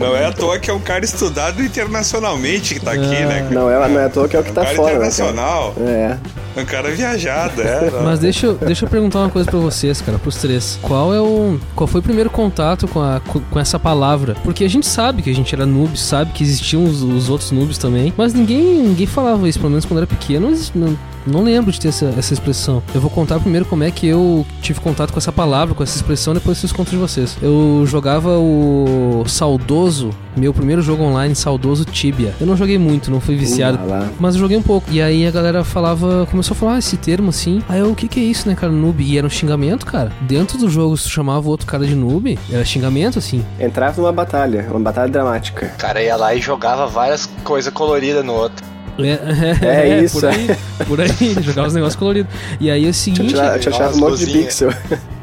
Não 0.00 0.16
é 0.16 0.26
à 0.26 0.32
toa 0.32 0.58
que 0.58 0.70
é 0.70 0.74
um 0.74 0.80
cara 0.80 1.04
estudado 1.04 1.62
internacionalmente 1.62 2.74
que 2.74 2.80
tá 2.80 2.92
aqui, 2.92 3.00
né? 3.06 3.42
cara? 3.42 3.50
Não 3.50 3.70
é, 3.70 3.88
não 3.88 4.00
é 4.00 4.04
à 4.06 4.08
toa 4.08 4.28
que 4.28 4.36
é 4.36 4.40
o 4.40 4.42
que 4.42 4.50
um 4.50 4.54
tá 4.54 4.62
cara 4.64 4.74
fora, 4.76 4.92
né, 4.98 4.98
cara? 4.98 5.06
internacional. 5.12 5.74
É. 5.78 6.16
Um 6.56 6.64
cara 6.64 6.90
viajado, 6.90 7.62
é. 7.62 7.90
mas 8.02 8.18
deixa, 8.18 8.46
eu- 8.46 8.54
deixa 8.54 8.84
eu 8.84 8.88
perguntar 8.88 9.20
uma 9.20 9.30
coisa 9.30 9.48
pra 9.48 9.60
vocês, 9.60 10.00
cara, 10.00 10.18
pros 10.18 10.34
três. 10.36 10.78
Qual 10.82 11.14
é 11.14 11.20
o. 11.20 11.60
Qual 11.76 11.86
foi 11.86 12.00
o 12.00 12.02
primeiro 12.02 12.28
contato 12.28 12.88
com, 12.88 13.00
a, 13.00 13.20
com, 13.20 13.38
com 13.40 13.58
essa 13.60 13.78
palavra? 13.78 14.34
Porque 14.42 14.64
a 14.64 14.68
gente 14.68 14.86
sabe 14.86 15.22
que 15.22 15.30
a 15.30 15.34
gente 15.34 15.54
era 15.54 15.64
noob, 15.64 15.96
sabe 15.96 16.32
que 16.32 16.42
existiam 16.42 16.82
os, 16.84 17.02
os 17.02 17.28
outros 17.30 17.52
noobs 17.52 17.78
também, 17.78 18.12
mas 18.16 18.34
ninguém, 18.34 18.82
ninguém 18.82 19.06
falava 19.06 19.48
isso, 19.48 19.58
pelo 19.60 19.70
menos 19.70 19.84
quando 19.84 19.98
era 19.98 20.06
pequeno. 20.08 20.52
Não, 20.74 20.98
não 21.26 21.42
lembro 21.42 21.70
de 21.72 21.80
ter 21.80 21.88
essa, 21.88 22.06
essa 22.16 22.32
expressão. 22.32 22.82
Eu 22.94 23.00
vou 23.00 23.10
contar 23.10 23.38
primeiro 23.40 23.66
como 23.66 23.84
é 23.84 23.90
que 23.90 24.06
eu 24.06 24.46
tive 24.60 24.80
contato 24.80 25.12
com 25.12 25.18
essa 25.18 25.32
palavra, 25.32 25.74
com 25.74 25.82
essa 25.82 25.96
expressão, 25.96 26.34
depois 26.34 26.58
vocês 26.58 26.72
contam 26.72 26.92
de 26.92 26.98
vocês. 26.98 27.36
Eu 27.42 27.84
jogava 27.86 28.38
o 28.38 29.24
saudoso, 29.26 30.10
meu 30.36 30.52
primeiro 30.52 30.82
jogo 30.82 31.02
online, 31.02 31.34
saudoso 31.34 31.84
Tibia. 31.84 32.34
Eu 32.40 32.46
não 32.46 32.56
joguei 32.56 32.78
muito, 32.78 33.10
não 33.10 33.20
fui 33.20 33.36
viciado. 33.36 33.78
Mas 34.18 34.34
eu 34.34 34.40
joguei 34.40 34.56
um 34.56 34.62
pouco. 34.62 34.90
E 34.90 35.00
aí 35.00 35.26
a 35.26 35.30
galera 35.30 35.64
falava, 35.64 36.26
começou 36.30 36.54
a 36.54 36.58
falar 36.58 36.78
esse 36.78 36.96
termo 36.96 37.30
assim. 37.30 37.62
Aí 37.68 37.80
eu, 37.80 37.90
o 37.90 37.94
que 37.94 38.08
que 38.08 38.20
é 38.20 38.22
isso, 38.22 38.48
né, 38.48 38.54
cara? 38.54 38.72
Noob. 38.72 39.02
E 39.02 39.18
era 39.18 39.26
um 39.26 39.30
xingamento, 39.30 39.86
cara. 39.86 40.12
Dentro 40.22 40.58
do 40.58 40.68
jogo, 40.68 40.96
se 40.96 41.04
tu 41.04 41.10
chamava 41.10 41.46
o 41.46 41.50
outro 41.50 41.66
cara 41.66 41.86
de 41.86 41.94
noob, 41.94 42.38
era 42.50 42.64
xingamento, 42.64 43.18
assim. 43.18 43.44
Entrava 43.58 44.00
numa 44.00 44.12
batalha, 44.12 44.66
uma 44.70 44.80
batalha 44.80 45.10
dramática. 45.10 45.72
O 45.74 45.78
cara 45.78 46.02
ia 46.02 46.16
lá 46.16 46.34
e 46.34 46.40
jogava 46.40 46.86
várias 46.86 47.26
coisas 47.44 47.72
coloridas 47.72 48.24
no 48.24 48.34
outro. 48.34 48.69
É, 49.62 49.88
É 49.90 50.04
isso, 50.04 50.20
Por 50.20 50.28
aí, 50.28 50.48
por 50.86 51.00
aí. 51.00 51.42
jogava 51.42 51.68
os 51.68 51.74
negócios 51.74 51.96
coloridos. 51.98 52.32
E 52.60 52.70
aí 52.70 52.86
é 52.86 52.88
o 52.88 52.94
seguinte. 52.94 53.34
tirar 53.34 53.78
umas 53.78 53.96
um 53.96 54.00
monte 54.00 54.24
de 54.24 54.32
pixel. 54.32 54.72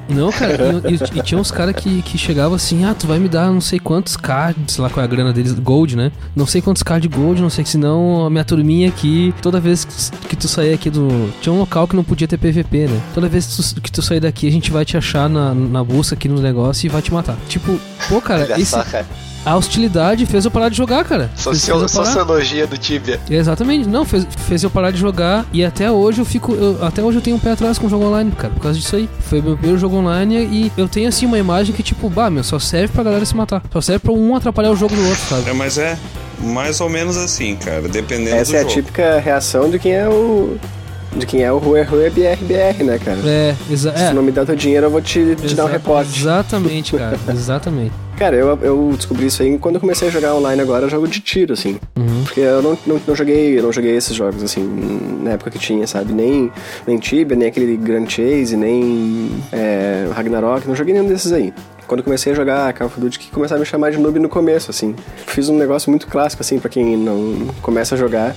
Não, 0.10 0.32
cara, 0.32 0.54
e, 0.88 0.94
e- 1.18 1.20
e 1.20 1.22
tinha 1.22 1.38
uns 1.40 1.52
caras 1.52 1.76
que, 1.76 2.02
que 2.02 2.18
chegavam 2.18 2.56
assim, 2.56 2.86
ah, 2.86 2.96
tu 2.98 3.06
vai 3.06 3.20
me 3.20 3.28
dar 3.28 3.52
não 3.52 3.60
sei 3.60 3.78
quantos 3.78 4.16
cards, 4.16 4.74
sei 4.76 4.82
lá 4.82 4.90
qual 4.90 5.02
é 5.02 5.06
a 5.06 5.08
grana 5.12 5.34
deles, 5.34 5.52
gold, 5.54 5.98
né? 5.98 6.14
Não 6.34 6.46
sei 6.46 6.62
quantos 6.62 6.82
cards 6.82 7.10
de 7.10 7.14
gold, 7.18 7.42
não 7.42 7.50
sei 7.50 7.62
que 7.66 7.70
senão 7.70 8.26
a 8.26 8.30
minha 8.30 8.46
turminha 8.46 8.88
aqui, 8.88 9.34
toda 9.42 9.60
vez 9.60 9.84
que, 9.84 10.28
que 10.30 10.36
tu 10.38 10.48
sair 10.48 10.74
aqui 10.74 10.90
do. 10.90 11.30
Tinha 11.42 11.52
um 11.52 11.60
local 11.60 11.86
que 11.90 11.96
não 11.96 12.06
podia 12.06 12.26
ter 12.26 12.38
PVP, 12.38 12.88
né? 12.88 13.02
Toda 13.14 13.28
vez 13.28 13.46
que 13.46 13.76
tu, 13.76 13.82
que 13.82 13.92
tu 13.92 14.02
sair 14.02 14.22
daqui, 14.22 14.48
a 14.48 14.52
gente 14.52 14.72
vai 14.72 14.86
te 14.86 14.96
achar 14.96 15.28
na, 15.30 15.54
na 15.54 15.84
busca 15.84 16.16
aqui 16.16 16.30
no 16.30 16.40
negócio 16.42 16.86
e 16.86 16.90
vai 16.90 17.02
te 17.02 17.14
matar. 17.14 17.36
Tipo, 17.50 17.78
pô, 18.08 18.22
cara, 18.22 18.44
Olha 18.44 18.54
esse, 18.62 18.72
só, 18.72 18.84
cara. 18.86 19.06
A 19.48 19.56
hostilidade 19.56 20.26
fez 20.26 20.46
eu 20.46 20.52
parar 20.52 20.70
de 20.70 20.78
jogar, 20.78 21.04
cara. 21.06 21.30
Socio- 21.36 21.88
sociologia 21.88 22.68
do 22.68 22.78
Tibia. 22.78 23.20
Exatamente, 23.30 23.88
não, 23.88 24.04
fez, 24.06 24.28
fez 24.48 24.64
eu 24.64 24.70
parar 24.70 24.92
de 24.92 24.98
jogar 25.00 25.46
e 25.54 25.64
até 25.64 25.90
hoje 25.92 26.20
eu 26.22 26.26
fico. 26.26 26.54
eu- 26.54 26.78
até 26.86 27.02
hoje 27.02 27.18
eu 27.18 27.22
tenho 27.22 27.36
um 27.36 27.40
pé 27.40 27.52
atrás 27.52 27.78
com 27.78 27.88
o 27.88 27.90
jogo 27.90 28.06
online, 28.06 28.32
cara, 28.32 28.54
por 28.54 28.62
causa 28.62 28.78
disso 28.78 28.96
aí. 28.96 29.10
Foi 29.22 29.42
meu 29.42 29.54
primeiro 29.56 29.80
jogo 29.80 29.96
online 29.98 30.36
e 30.38 30.72
eu 30.78 30.88
tenho 30.88 31.08
assim 31.08 31.26
uma 31.26 31.38
imagem 31.38 31.74
que, 31.74 31.82
tipo, 31.84 32.10
bah, 32.10 32.30
meu, 32.30 32.44
só 32.44 32.60
serve 32.60 32.90
pra 32.94 33.04
galera 33.04 33.26
se 33.26 33.36
matar. 33.36 33.62
Só 33.72 33.80
serve 33.82 34.00
pra 34.00 34.12
um 34.12 34.36
atrapalhar 34.36 34.72
o 34.72 34.76
jogo 34.76 34.96
do 34.96 35.02
outro, 35.08 35.24
sabe? 35.30 35.50
É, 35.50 35.54
mas 35.54 35.78
é 35.78 35.98
mais 36.40 36.80
ou 36.82 36.90
menos 36.90 37.18
assim, 37.18 37.56
cara. 37.56 37.88
Dependendo 37.88 38.36
Essa 38.36 38.52
do 38.52 38.56
é 38.56 38.60
a 38.60 38.62
jogo. 38.64 38.74
típica 38.74 39.20
reação 39.20 39.70
de 39.70 39.80
quem 39.80 39.94
é 39.94 40.08
o. 40.08 40.58
de 41.16 41.26
quem 41.26 41.44
é 41.44 41.52
o 41.52 41.58
Rue 41.58 41.84
Rue 41.84 42.10
BR 42.10 42.38
BR, 42.42 42.84
né, 42.84 43.00
cara? 43.00 43.18
É, 43.26 43.56
exa 43.70 43.96
Se 43.96 44.04
é. 44.04 44.14
não 44.14 44.22
me 44.22 44.32
der 44.32 44.46
teu 44.46 44.56
dinheiro, 44.56 44.88
eu 44.88 44.90
vou 44.90 45.02
te, 45.02 45.36
te 45.36 45.56
dar 45.56 45.66
um 45.66 45.70
reporte. 45.70 46.20
Exatamente, 46.20 46.96
cara. 46.96 47.18
Exatamente. 47.30 47.94
Cara, 48.18 48.36
eu, 48.36 48.58
eu 48.64 48.94
descobri 48.96 49.28
isso 49.28 49.44
aí 49.44 49.60
quando 49.60 49.76
eu 49.76 49.82
comecei 49.82 50.08
a 50.08 50.12
jogar 50.12 50.34
online 50.34 50.60
agora, 50.60 50.86
eu 50.86 50.90
jogo 50.90 51.08
de 51.08 51.20
tiro, 51.20 51.54
assim. 51.54 51.78
Uhum. 51.96 52.24
Porque 52.24 52.40
eu 52.40 52.62
não, 52.64 52.78
não, 52.86 53.02
não 53.08 53.16
joguei, 53.16 53.62
não 53.62 53.72
joguei 53.72 53.96
esses 53.96 54.16
jogos, 54.16 54.42
assim, 54.42 54.68
na 55.22 55.32
época 55.32 55.52
que 55.52 55.60
tinha, 55.60 55.86
sabe? 55.86 56.14
Nem, 56.14 56.52
nem 56.88 56.98
Tibia, 56.98 57.38
nem 57.38 57.48
aquele 57.48 57.78
Grand 57.78 58.08
Chase, 58.08 58.58
nem 58.58 59.32
é, 59.52 60.08
Ragnarok, 60.16 60.68
não 60.68 60.76
joguei 60.76 60.96
nenhum 60.96 61.08
desses 61.08 61.32
aí. 61.32 61.54
Quando 61.88 62.04
comecei 62.04 62.34
a 62.34 62.36
jogar 62.36 62.74
Call 62.74 62.88
of 62.88 63.00
Duty, 63.00 63.18
que 63.18 63.32
começaram 63.32 63.60
a 63.60 63.62
me 63.62 63.66
chamar 63.66 63.92
de 63.92 63.98
noob 63.98 64.20
no 64.20 64.28
começo, 64.28 64.70
assim. 64.70 64.94
Fiz 65.26 65.48
um 65.48 65.58
negócio 65.58 65.90
muito 65.90 66.06
clássico, 66.08 66.42
assim, 66.42 66.60
pra 66.60 66.70
quem 66.70 66.98
não 66.98 67.48
começa 67.62 67.96
a 67.96 67.98
jogar, 67.98 68.36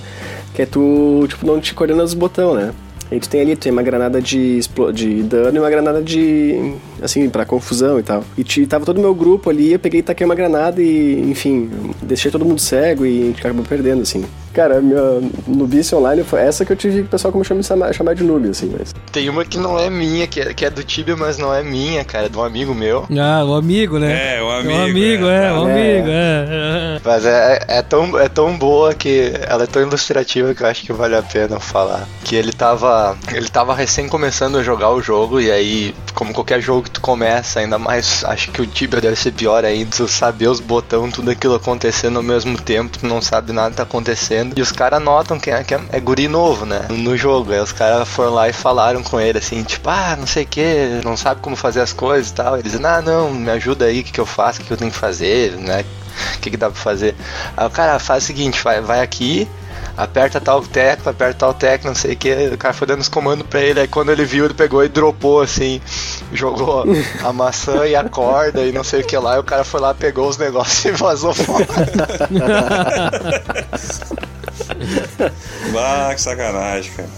que 0.53 0.61
é 0.61 0.65
tu, 0.65 1.25
tipo, 1.27 1.45
não 1.45 1.59
te 1.59 1.73
coordenar 1.73 2.05
os 2.05 2.13
botões, 2.13 2.55
né? 2.55 2.73
Aí 3.11 3.19
tu 3.19 3.27
tem 3.27 3.41
ali, 3.41 3.57
tu 3.57 3.63
tem 3.63 3.73
uma 3.73 3.83
granada 3.83 4.21
de, 4.21 4.61
de 4.93 5.21
dano 5.23 5.57
e 5.57 5.59
uma 5.59 5.69
granada 5.69 6.01
de. 6.01 6.75
assim, 7.01 7.29
pra 7.29 7.43
confusão 7.43 7.99
e 7.99 8.03
tal. 8.03 8.23
E 8.37 8.65
tava 8.65 8.85
todo 8.85 8.99
o 8.99 9.01
meu 9.01 9.13
grupo 9.13 9.49
ali, 9.49 9.73
eu 9.73 9.79
peguei 9.79 9.99
e 9.99 10.03
taquei 10.03 10.23
uma 10.23 10.33
granada 10.33 10.81
e, 10.81 11.19
enfim, 11.29 11.69
deixei 12.01 12.31
todo 12.31 12.45
mundo 12.45 12.61
cego 12.61 13.05
e 13.05 13.23
a 13.23 13.25
gente 13.25 13.39
acabou 13.41 13.65
perdendo, 13.65 14.01
assim. 14.01 14.23
Cara, 14.53 14.81
minha 14.81 15.21
nubice 15.47 15.95
online 15.95 16.23
foi 16.23 16.41
essa 16.41 16.65
que 16.65 16.73
eu 16.73 16.75
tive 16.75 16.95
que 17.01 17.07
o 17.07 17.09
pessoal 17.09 17.31
começou 17.31 17.55
a 17.55 17.57
me 17.57 17.63
chamar, 17.63 17.93
chamar 17.93 18.13
de 18.15 18.23
noob, 18.23 18.49
assim, 18.49 18.73
mas. 18.77 18.93
Tem 19.11 19.29
uma 19.29 19.45
que 19.45 19.57
não 19.57 19.79
é 19.79 19.89
minha, 19.89 20.27
que 20.27 20.41
é, 20.41 20.53
que 20.53 20.65
é 20.65 20.69
do 20.69 20.83
Tibia, 20.83 21.15
mas 21.15 21.37
não 21.37 21.53
é 21.53 21.63
minha, 21.63 22.03
cara, 22.03 22.25
é 22.25 22.29
de 22.29 22.37
um 22.37 22.43
amigo 22.43 22.73
meu. 22.73 23.05
Ah, 23.17 23.43
o 23.45 23.53
amigo, 23.55 23.97
né? 23.97 24.37
É, 24.37 24.41
o 24.43 24.49
amigo. 24.49 24.73
o 24.73 24.83
amigo, 24.83 25.25
é, 25.25 25.53
o 25.53 25.67
É. 25.67 25.71
amigo, 25.71 26.07
é. 26.09 26.47
é. 26.49 27.01
Mas 27.03 27.25
é, 27.25 27.59
é, 27.67 27.81
tão, 27.81 28.19
é 28.19 28.27
tão 28.27 28.57
boa 28.57 28.93
que 28.93 29.31
ela 29.47 29.63
é 29.63 29.67
tão 29.67 29.81
ilustrativa 29.81 30.53
que 30.53 30.63
eu 30.63 30.67
acho 30.67 30.83
que 30.83 30.93
vale 30.93 31.15
a 31.15 31.21
pena 31.23 31.59
falar. 31.59 32.07
Que 32.23 32.35
ele 32.35 32.51
tava. 32.51 33.17
Ele 33.33 33.47
tava 33.47 33.73
recém 33.73 34.07
começando 34.09 34.57
a 34.57 34.63
jogar 34.63 34.91
o 34.91 35.01
jogo, 35.01 35.39
e 35.39 35.49
aí, 35.51 35.95
como 36.13 36.33
qualquer 36.33 36.61
jogo 36.61 36.83
que 36.83 36.91
tu 36.91 37.01
começa, 37.01 37.59
ainda 37.59 37.77
mais 37.79 38.23
acho 38.25 38.51
que 38.51 38.61
o 38.61 38.67
Tibia 38.67 38.99
deve 38.99 39.15
ser 39.15 39.31
pior 39.31 39.63
ainda, 39.63 39.91
tu 39.95 40.07
saber 40.07 40.47
os 40.47 40.59
botões, 40.59 41.13
tudo 41.13 41.31
aquilo 41.31 41.55
acontecendo 41.55 42.17
ao 42.17 42.23
mesmo 42.23 42.59
tempo, 42.59 42.97
tu 42.99 43.07
não 43.07 43.21
sabe 43.21 43.51
nada 43.53 43.71
que 43.71 43.77
tá 43.77 43.83
acontecendo. 43.83 44.40
E 44.55 44.61
os 44.61 44.71
caras 44.71 45.01
notam 45.01 45.39
que 45.39 45.49
é, 45.49 45.63
que 45.63 45.73
é, 45.73 45.81
é 45.91 45.99
guri 45.99 46.27
novo, 46.27 46.65
né? 46.65 46.85
No 46.89 47.15
jogo. 47.17 47.51
Aí 47.51 47.59
os 47.59 47.71
caras 47.71 48.07
foram 48.07 48.33
lá 48.33 48.49
e 48.49 48.53
falaram 48.53 49.03
com 49.03 49.19
ele 49.19 49.37
assim, 49.37 49.63
tipo, 49.63 49.89
ah, 49.89 50.15
não 50.17 50.27
sei 50.27 50.43
o 50.43 50.47
que, 50.47 51.01
não 51.03 51.15
sabe 51.17 51.41
como 51.41 51.55
fazer 51.55 51.81
as 51.81 51.93
coisas 51.93 52.31
e 52.31 52.33
tal. 52.33 52.55
Ele 52.55 52.63
dizendo, 52.63 52.87
ah, 52.87 53.01
não, 53.01 53.31
me 53.31 53.49
ajuda 53.51 53.85
aí, 53.85 54.01
o 54.01 54.03
que, 54.03 54.11
que 54.11 54.19
eu 54.19 54.25
faço, 54.25 54.59
o 54.59 54.61
que, 54.61 54.67
que 54.67 54.73
eu 54.73 54.77
tenho 54.77 54.91
que 54.91 54.97
fazer, 54.97 55.57
né? 55.57 55.85
O 56.35 56.39
que, 56.39 56.51
que 56.51 56.57
dá 56.57 56.69
pra 56.69 56.79
fazer? 56.79 57.15
Aí 57.55 57.65
o 57.65 57.69
cara 57.69 57.97
faz 57.99 58.23
o 58.23 58.27
seguinte, 58.27 58.61
vai, 58.63 58.81
vai 58.81 59.01
aqui, 59.01 59.47
aperta 60.03 60.41
tal 60.41 60.61
tecla, 60.61 61.11
aperta 61.11 61.39
tal 61.39 61.53
tecla, 61.53 61.89
não 61.89 61.95
sei 61.95 62.13
o 62.13 62.17
que. 62.17 62.33
O 62.53 62.57
cara 62.57 62.73
foi 62.73 62.87
dando 62.87 63.01
os 63.01 63.07
comandos 63.07 63.45
pra 63.47 63.61
ele, 63.61 63.79
aí 63.79 63.87
quando 63.87 64.11
ele 64.11 64.25
viu, 64.25 64.45
ele 64.45 64.53
pegou 64.53 64.83
e 64.83 64.89
dropou 64.89 65.41
assim, 65.41 65.81
jogou 66.33 66.83
a 67.23 67.33
maçã 67.33 67.85
e 67.85 67.95
a 67.95 68.03
corda 68.03 68.61
e 68.65 68.71
não 68.71 68.83
sei 68.83 69.01
o 69.01 69.05
que 69.05 69.17
lá, 69.17 69.35
e 69.37 69.39
o 69.39 69.43
cara 69.43 69.63
foi 69.63 69.79
lá, 69.79 69.93
pegou 69.93 70.27
os 70.27 70.37
negócios 70.37 70.83
e 70.85 70.91
vazou 70.91 71.33
fora. 71.33 71.67
Bah, 75.71 76.13
que 76.13 76.21
sacanagem, 76.21 76.91
cara. 76.91 77.09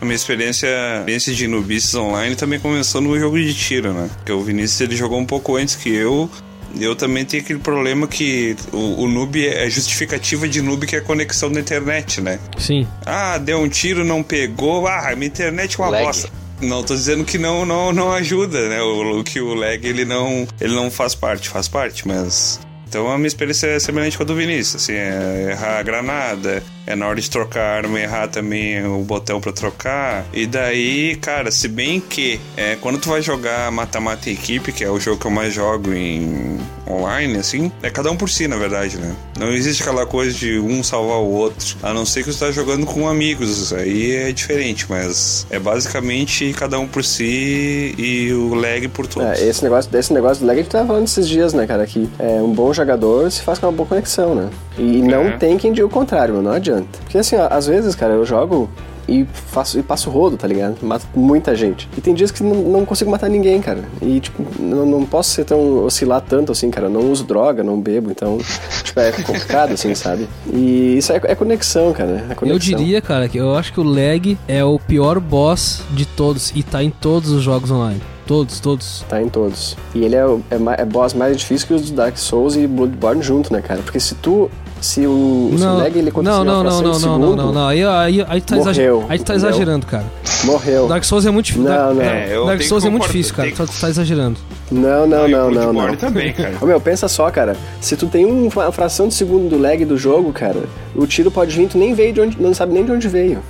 A 0.00 0.04
minha 0.04 0.16
experiência, 0.16 0.66
experiência 0.98 1.34
de 1.34 1.46
nubices 1.46 1.94
online 1.94 2.34
também 2.34 2.58
começou 2.58 3.00
no 3.00 3.18
jogo 3.18 3.38
de 3.38 3.52
tiro, 3.54 3.92
né? 3.92 4.08
Porque 4.16 4.32
o 4.32 4.40
Vinícius 4.40 4.80
ele 4.80 4.96
jogou 4.96 5.18
um 5.18 5.26
pouco 5.26 5.56
antes 5.56 5.76
que 5.76 5.90
eu. 5.94 6.30
Eu 6.78 6.94
também 6.94 7.24
tenho 7.24 7.42
aquele 7.42 7.58
problema 7.58 8.06
que 8.06 8.54
o, 8.72 9.02
o 9.04 9.08
noob 9.08 9.46
é 9.46 9.68
justificativa 9.70 10.48
de 10.48 10.60
noob 10.62 10.86
que 10.86 10.94
é 10.96 10.98
a 10.98 11.02
conexão 11.02 11.50
da 11.50 11.60
internet, 11.60 12.20
né? 12.20 12.38
Sim. 12.58 12.86
Ah, 13.04 13.38
deu 13.38 13.58
um 13.58 13.68
tiro, 13.68 14.04
não 14.04 14.22
pegou. 14.22 14.86
Ah, 14.86 15.12
minha 15.16 15.26
internet 15.26 15.74
é 15.78 15.82
uma 15.82 15.90
Lag. 15.90 16.04
bosta. 16.04 16.30
Não, 16.60 16.82
tô 16.84 16.94
dizendo 16.94 17.24
que 17.24 17.38
não, 17.38 17.64
não, 17.64 17.90
não 17.92 18.12
ajuda, 18.12 18.68
né? 18.68 18.82
O, 18.82 19.20
o- 19.20 19.24
que 19.24 19.40
o 19.40 19.54
lag 19.54 19.84
ele 19.86 20.04
não, 20.04 20.46
ele 20.60 20.74
não 20.74 20.90
faz 20.90 21.14
parte, 21.14 21.48
faz 21.48 21.66
parte, 21.68 22.06
mas. 22.06 22.60
Então 22.86 23.10
a 23.10 23.16
minha 23.16 23.28
experiência 23.28 23.66
é 23.68 23.78
semelhante 23.78 24.16
com 24.16 24.24
a 24.24 24.26
do 24.26 24.34
Vinícius, 24.34 24.82
assim, 24.82 24.92
é 24.92 25.48
errar 25.52 25.78
a 25.78 25.82
granada, 25.82 26.62
é 26.90 26.96
na 26.96 27.06
hora 27.06 27.20
de 27.20 27.30
trocar 27.30 27.60
a 27.62 27.76
arma 27.76 27.98
errar 28.00 28.28
também 28.28 28.84
o 28.84 28.98
botão 29.02 29.40
pra 29.40 29.52
trocar. 29.52 30.24
E 30.32 30.46
daí, 30.46 31.16
cara, 31.16 31.50
se 31.50 31.68
bem 31.68 32.00
que 32.00 32.40
é, 32.56 32.76
quando 32.80 32.98
tu 32.98 33.08
vai 33.08 33.22
jogar 33.22 33.70
mata-mata 33.70 34.28
em 34.28 34.32
equipe, 34.32 34.72
que 34.72 34.82
é 34.84 34.90
o 34.90 34.98
jogo 34.98 35.18
que 35.20 35.26
eu 35.26 35.30
mais 35.30 35.52
jogo 35.54 35.92
em 35.92 36.58
online, 36.88 37.36
assim, 37.38 37.70
é 37.82 37.90
cada 37.90 38.10
um 38.10 38.16
por 38.16 38.28
si, 38.28 38.48
na 38.48 38.56
verdade, 38.56 38.96
né? 38.96 39.14
Não 39.38 39.52
existe 39.52 39.82
aquela 39.82 40.04
coisa 40.04 40.32
de 40.32 40.58
um 40.58 40.82
salvar 40.82 41.18
o 41.18 41.30
outro, 41.30 41.76
a 41.82 41.92
não 41.94 42.04
ser 42.04 42.24
que 42.24 42.32
você 42.32 42.44
tá 42.46 42.50
jogando 42.52 42.84
com 42.84 43.08
amigos, 43.08 43.72
aí 43.72 44.12
é 44.16 44.32
diferente, 44.32 44.86
mas 44.88 45.46
é 45.50 45.58
basicamente 45.58 46.52
cada 46.54 46.78
um 46.78 46.86
por 46.88 47.04
si 47.04 47.94
e 47.96 48.32
o 48.32 48.54
lag 48.54 48.86
por 48.88 49.06
todos. 49.06 49.28
É, 49.40 49.48
esse 49.48 49.62
negócio, 49.62 49.90
desse 49.90 50.12
negócio 50.12 50.40
do 50.42 50.46
lag 50.46 50.58
a 50.58 50.62
gente 50.62 50.70
tava 50.72 50.86
falando 50.88 51.04
esses 51.04 51.28
dias, 51.28 51.52
né, 51.54 51.66
cara? 51.66 51.86
Que 51.86 52.08
é, 52.18 52.40
um 52.42 52.52
bom 52.52 52.72
jogador 52.72 53.30
se 53.30 53.42
faz 53.42 53.58
com 53.58 53.66
uma 53.66 53.72
boa 53.72 53.88
conexão, 53.88 54.34
né? 54.34 54.50
E 54.76 55.00
não 55.02 55.28
É. 55.28 55.36
tem 55.36 55.56
quem 55.56 55.72
diga 55.72 55.86
o 55.86 55.90
contrário, 55.90 56.40
não 56.42 56.52
adianta. 56.52 56.79
Porque 57.00 57.18
assim, 57.18 57.36
ó, 57.36 57.48
às 57.50 57.66
vezes, 57.66 57.94
cara, 57.94 58.14
eu 58.14 58.24
jogo 58.24 58.68
e 59.10 59.26
faço 59.32 59.78
e 59.78 59.82
passo 59.82 60.08
rodo, 60.08 60.36
tá 60.36 60.46
ligado? 60.46 60.76
Mato 60.82 61.06
muita 61.14 61.54
gente. 61.56 61.88
E 61.98 62.00
tem 62.00 62.14
dias 62.14 62.30
que 62.30 62.42
não, 62.42 62.54
não 62.54 62.86
consigo 62.86 63.10
matar 63.10 63.28
ninguém, 63.28 63.60
cara. 63.60 63.82
E, 64.00 64.20
tipo, 64.20 64.44
não, 64.58 64.86
não 64.86 65.04
posso 65.04 65.30
ser 65.30 65.44
tão. 65.44 65.84
oscilar 65.84 66.20
tanto 66.20 66.52
assim, 66.52 66.70
cara. 66.70 66.86
Eu 66.86 66.90
não 66.90 67.10
uso 67.10 67.24
droga, 67.24 67.64
não 67.64 67.80
bebo, 67.80 68.10
então, 68.10 68.38
tipo, 68.84 69.00
é 69.00 69.10
complicado, 69.10 69.72
assim, 69.72 69.94
sabe? 69.94 70.28
E 70.52 70.96
isso 70.96 71.12
é, 71.12 71.20
é 71.24 71.34
conexão, 71.34 71.92
cara. 71.92 72.24
É 72.30 72.34
conexão. 72.34 72.48
Eu 72.48 72.58
diria, 72.58 73.02
cara, 73.02 73.28
que 73.28 73.38
eu 73.38 73.56
acho 73.56 73.72
que 73.72 73.80
o 73.80 73.82
lag 73.82 74.38
é 74.46 74.64
o 74.64 74.78
pior 74.78 75.18
boss 75.18 75.82
de 75.90 76.06
todos 76.06 76.52
e 76.54 76.62
tá 76.62 76.82
em 76.82 76.90
todos 76.90 77.30
os 77.30 77.42
jogos 77.42 77.70
online. 77.70 78.00
Todos, 78.26 78.60
todos. 78.60 79.04
Tá 79.08 79.20
em 79.20 79.28
todos. 79.28 79.76
E 79.92 80.04
ele 80.04 80.14
é, 80.14 80.20
é, 80.20 80.82
é 80.82 80.84
boss 80.84 81.14
mais 81.14 81.36
difícil 81.36 81.66
que 81.66 81.74
os 81.74 81.90
do 81.90 81.96
Dark 81.96 82.16
Souls 82.16 82.54
e 82.54 82.64
Bloodborne 82.64 83.22
junto, 83.22 83.52
né, 83.52 83.60
cara? 83.60 83.82
Porque 83.82 83.98
se 83.98 84.14
tu. 84.14 84.48
Se 84.80 85.06
o, 85.06 85.52
se 85.56 85.62
o 85.64 85.74
lag 85.78 85.98
ele 85.98 86.08
acontecer 86.08 86.34
não, 86.36 86.44
não, 86.44 86.64
não, 86.64 86.70
não, 86.70 86.82
não, 86.82 86.94
segundo, 86.94 87.18
não, 87.18 87.36
não, 87.36 87.52
não. 87.52 87.68
Aí, 87.68 87.84
aí, 87.84 88.24
aí 88.26 88.40
tá, 88.40 88.56
exager... 88.56 88.90
Morreu, 88.90 89.06
aí 89.10 89.18
tá 89.18 89.34
exagerando, 89.34 89.86
cara. 89.86 90.04
morreu. 90.44 90.88
Dark 90.88 91.04
Souls 91.04 91.26
é 91.26 91.30
muito 91.30 91.46
difícil. 91.46 91.68
Não, 91.68 91.94
não. 91.94 92.02
É, 92.02 92.46
Dark 92.46 92.62
Souls 92.62 92.84
é 92.84 92.90
muito 92.90 93.02
difícil, 93.06 93.34
cara. 93.34 93.50
tenho 93.52 93.68
Tu 93.68 93.80
tá 93.80 93.88
exagerando. 93.90 94.38
Não, 94.70 95.06
não, 95.06 95.28
não, 95.28 95.50
não, 95.50 95.72
não. 95.72 95.96
Também, 95.96 96.32
cara. 96.32 96.54
Ô, 96.60 96.64
meu, 96.66 96.80
pensa 96.80 97.08
só, 97.08 97.30
cara. 97.30 97.56
Se 97.80 97.94
tu 97.96 98.06
tem 98.06 98.24
um- 98.24 98.48
uma 98.48 98.72
fração 98.72 99.06
de 99.06 99.14
segundo 99.14 99.50
do 99.50 99.58
lag 99.58 99.84
do 99.84 99.98
jogo, 99.98 100.32
cara, 100.32 100.62
o 100.94 101.06
tiro 101.06 101.30
pode 101.30 101.54
vir, 101.54 101.68
tu 101.68 101.76
nem 101.76 101.92
veio 101.92 102.12
de 102.14 102.20
onde. 102.22 102.40
não 102.40 102.54
sabe 102.54 102.72
nem 102.72 102.84
de 102.84 102.92
onde 102.92 103.06
veio. 103.06 103.40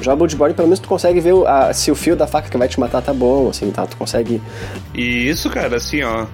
Já 0.00 0.14
o 0.14 0.16
Bloodborne, 0.16 0.54
pelo 0.54 0.68
menos 0.68 0.78
tu 0.78 0.88
consegue 0.88 1.20
ver 1.20 1.34
a- 1.46 1.72
se 1.74 1.90
o 1.90 1.94
fio 1.94 2.14
da 2.16 2.26
faca 2.26 2.48
que 2.48 2.56
vai 2.56 2.68
te 2.68 2.78
matar 2.80 3.02
tá 3.02 3.12
bom, 3.12 3.48
assim, 3.50 3.70
tá? 3.70 3.84
Tu 3.84 3.96
consegue. 3.96 4.40
E 4.94 5.28
isso, 5.28 5.50
cara, 5.50 5.76
assim, 5.76 6.02
ó. 6.02 6.24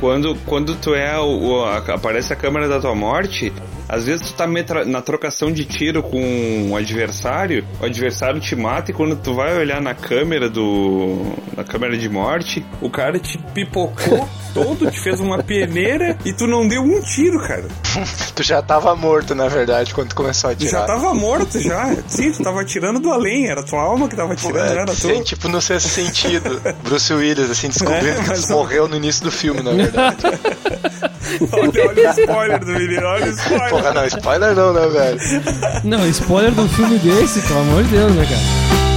Quando, 0.00 0.34
quando 0.46 0.74
tu 0.76 0.94
é 0.94 1.18
o, 1.18 1.24
o- 1.26 1.64
a- 1.64 1.76
aparece 1.78 2.32
a 2.32 2.36
câmera 2.36 2.66
da 2.68 2.80
tua 2.80 2.94
morte, 2.94 3.52
às 3.88 4.06
vezes 4.06 4.30
tu 4.30 4.34
tá 4.34 4.46
na 4.86 5.02
trocação 5.02 5.52
de 5.52 5.64
tiro 5.64 6.02
com 6.02 6.70
o 6.70 6.76
adversário, 6.76 7.64
o 7.80 7.84
adversário 7.84 8.40
te 8.40 8.56
mata 8.56 8.90
e 8.90 8.94
quando 8.94 9.14
tu 9.16 9.34
vai 9.34 9.56
olhar 9.58 9.80
na 9.82 9.94
câmera 9.94 10.48
do. 10.48 11.32
na 11.56 11.64
câmera 11.64 11.98
de 11.98 12.08
morte, 12.08 12.64
o 12.80 12.88
cara 12.88 13.18
te 13.18 13.36
pipocou 13.52 14.26
todo, 14.54 14.90
te 14.90 14.98
fez 15.00 15.20
uma 15.20 15.42
peneira 15.42 16.16
e 16.24 16.32
tu 16.32 16.46
não 16.46 16.66
deu 16.66 16.80
um 16.82 17.00
tiro, 17.02 17.38
cara. 17.40 17.64
tu 18.34 18.42
já 18.42 18.62
tava 18.62 18.94
morto, 18.96 19.34
na 19.34 19.48
verdade, 19.48 19.92
quando 19.92 20.08
tu 20.08 20.14
começou 20.16 20.50
a 20.50 20.54
Tu 20.54 20.64
atirar. 20.64 20.80
já 20.80 20.86
tava 20.86 21.12
morto 21.14 21.60
já. 21.60 21.94
Sim, 22.06 22.32
tu 22.32 22.42
tava 22.42 22.64
tirando 22.64 23.00
do 23.00 23.10
além, 23.10 23.48
era 23.50 23.62
tua 23.62 23.80
alma 23.82 24.08
que 24.08 24.16
tava 24.16 24.34
tirando, 24.34 24.56
não 24.56 24.78
É, 24.78 24.82
era 24.82 24.94
sem, 24.94 25.18
tu. 25.18 25.24
tipo 25.24 25.48
no 25.48 25.60
sexto 25.60 25.88
sentido. 25.88 26.60
Bruce 26.84 27.12
Willis, 27.12 27.50
assim, 27.50 27.68
descobrindo 27.68 28.06
É, 28.20 28.22
que 28.22 28.28
mas- 28.28 28.48
morreu 28.48 28.88
no 28.88 28.96
início 28.96 29.22
do 29.24 29.30
filme, 29.30 29.60
na 29.62 29.72
verdade. 29.90 30.22
Olha, 31.52 31.88
olha 31.88 32.08
o 32.08 32.20
spoiler 32.20 32.60
do 32.60 32.72
menino, 32.72 33.06
olha 33.06 33.26
o 33.26 33.30
spoiler. 33.30 33.70
Porra, 33.70 33.92
não, 33.92 34.06
spoiler 34.06 34.54
não, 34.54 34.72
né, 34.72 34.88
velho? 34.88 35.20
Não, 35.84 36.06
spoiler 36.08 36.52
do 36.52 36.68
filme 36.68 36.98
desse, 36.98 37.40
pelo 37.42 37.60
amor 37.60 37.84
de 37.84 37.90
Deus, 37.90 38.12
né, 38.14 38.24
cara? 38.26 38.89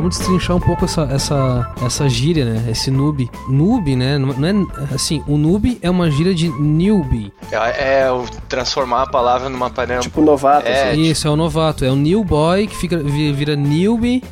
Vamos, 0.00 0.16
destrinchar 0.18 0.56
um 0.56 0.60
pouco 0.60 0.84
essa, 0.84 1.02
essa, 1.10 1.72
essa 1.84 2.08
gíria, 2.08 2.44
né? 2.44 2.70
Esse 2.70 2.90
noob. 2.90 3.28
Noob, 3.48 3.96
né? 3.96 4.16
Não 4.18 4.30
é. 4.30 4.94
Assim, 4.94 5.22
o 5.26 5.36
noob 5.36 5.78
é 5.82 5.90
uma 5.90 6.10
gíria 6.10 6.34
de 6.34 6.48
newbie. 6.48 7.32
É, 7.50 8.02
é 8.04 8.12
o 8.12 8.24
transformar 8.48 9.02
a 9.02 9.06
palavra 9.06 9.48
numa 9.48 9.68
panela. 9.70 10.00
Tipo, 10.00 10.20
novato, 10.20 10.66
É, 10.68 10.90
assim. 10.92 11.02
Isso, 11.02 11.26
é 11.26 11.30
o 11.30 11.36
novato. 11.36 11.84
É 11.84 11.90
o 11.90 11.96
new 11.96 12.22
boy 12.24 12.66
que 12.66 12.76
fica, 12.76 12.98
vi- 12.98 13.32
vira 13.32 13.56
newbie 13.56 14.22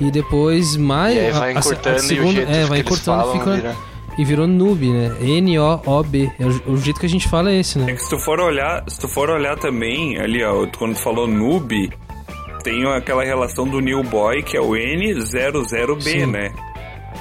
e 0.00 0.10
depois 0.10 0.76
mais. 0.76 1.16
e 1.16 1.20
aí 1.20 1.30
vai 1.32 1.40
a- 1.40 1.54
a- 1.54 1.56
a 1.56 1.60
encurtando 1.60 1.96
e 1.96 2.00
o 2.00 2.02
segunda- 2.02 2.32
jeito 2.32 2.50
é, 2.50 2.62
que 2.62 2.68
vai 2.68 2.78
eles 2.78 2.86
encurtando 2.86 3.22
falam 3.22 3.38
fica. 3.38 3.52
vira... 3.56 3.76
e 4.18 4.24
virou 4.24 4.46
noob, 4.46 4.88
né? 4.92 5.16
N-O-O-B. 5.20 6.30
É 6.38 6.44
o, 6.46 6.72
o 6.72 6.76
jeito 6.76 7.00
que 7.00 7.06
a 7.06 7.08
gente 7.08 7.28
fala 7.28 7.50
é 7.50 7.58
esse, 7.58 7.78
É 7.78 7.82
né? 7.82 7.92
que 7.94 8.02
se 8.02 8.10
tu 8.10 8.18
for 8.20 8.38
olhar, 8.40 8.84
se 8.88 9.00
tu 9.00 9.08
for 9.08 9.28
olhar 9.30 9.56
também, 9.58 10.18
ali, 10.18 10.42
ó, 10.44 10.66
quando 10.78 10.94
tu 10.94 11.00
falou 11.02 11.26
noob, 11.26 11.90
tem 12.68 12.86
aquela 12.92 13.24
relação 13.24 13.66
do 13.66 13.80
new 13.80 14.02
boy, 14.02 14.42
que 14.42 14.56
é 14.56 14.60
o 14.60 14.72
N00B, 14.72 16.02
Sim. 16.02 16.26
né? 16.26 16.52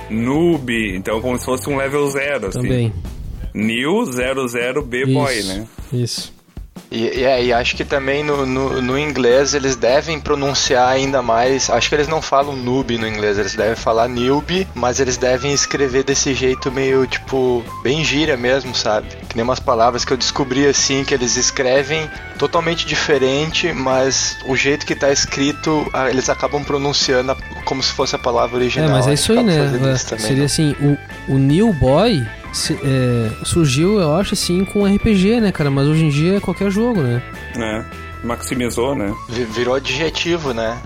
Noob, 0.09 0.95
então 0.95 1.21
como 1.21 1.39
se 1.39 1.45
fosse 1.45 1.69
um 1.69 1.77
level 1.77 2.09
zero, 2.09 2.47
assim. 2.47 2.61
Também. 2.61 2.93
New 3.53 4.03
00B 4.03 5.13
boy, 5.13 5.33
Isso. 5.33 5.47
né? 5.47 5.67
Isso. 5.93 6.37
E, 6.91 7.19
e, 7.19 7.23
é, 7.23 7.43
e 7.43 7.51
acho 7.51 7.75
que 7.75 7.83
também 7.83 8.23
no, 8.23 8.45
no, 8.45 8.81
no 8.81 8.99
inglês 8.99 9.53
eles 9.53 9.75
devem 9.75 10.19
pronunciar 10.19 10.89
ainda 10.89 11.21
mais. 11.21 11.69
Acho 11.69 11.89
que 11.89 11.95
eles 11.95 12.07
não 12.07 12.21
falam 12.21 12.55
noob 12.55 12.97
no 12.97 13.07
inglês, 13.07 13.37
eles 13.37 13.55
devem 13.55 13.75
falar 13.75 14.07
newbie, 14.07 14.67
mas 14.75 14.99
eles 14.99 15.17
devem 15.17 15.53
escrever 15.53 16.03
desse 16.03 16.33
jeito 16.33 16.71
meio 16.71 17.05
tipo, 17.07 17.63
bem 17.81 18.03
gíria 18.03 18.37
mesmo, 18.37 18.75
sabe? 18.75 19.07
Que 19.27 19.35
nem 19.35 19.43
umas 19.43 19.59
palavras 19.59 20.05
que 20.05 20.13
eu 20.13 20.17
descobri 20.17 20.65
assim, 20.67 21.03
que 21.03 21.13
eles 21.13 21.35
escrevem 21.35 22.09
totalmente 22.37 22.85
diferente, 22.85 23.73
mas 23.73 24.37
o 24.45 24.55
jeito 24.55 24.85
que 24.85 24.95
tá 24.95 25.11
escrito, 25.11 25.85
eles 26.09 26.29
acabam 26.29 26.63
pronunciando 26.63 27.35
como 27.65 27.81
se 27.83 27.91
fosse 27.91 28.15
a 28.15 28.19
palavra 28.19 28.55
É, 28.57 28.59
original. 28.61 28.89
mas 28.89 29.07
é 29.07 29.13
isso 29.13 29.31
aí, 29.31 29.43
né? 29.43 29.57
É, 29.57 29.93
isso 29.93 30.07
também, 30.07 30.25
Seria 30.25 30.39
né? 30.39 30.45
assim, 30.45 30.75
o, 31.27 31.33
o 31.33 31.37
New 31.37 31.73
Boy 31.73 32.25
se- 32.53 32.73
é, 32.83 33.31
surgiu, 33.45 33.99
eu 33.99 34.15
acho, 34.15 34.33
assim, 34.33 34.63
com 34.63 34.85
RPG, 34.85 35.39
né, 35.41 35.51
cara? 35.51 35.69
Mas 35.69 35.87
hoje 35.87 36.05
em 36.05 36.09
dia 36.09 36.37
é 36.37 36.39
qualquer 36.39 36.69
jogo, 36.71 37.01
né? 37.01 37.21
né? 37.55 37.85
Maximizou, 38.23 38.95
né? 38.95 39.13
Vi- 39.29 39.45
Virou 39.45 39.75
adjetivo, 39.75 40.53
né? 40.53 40.77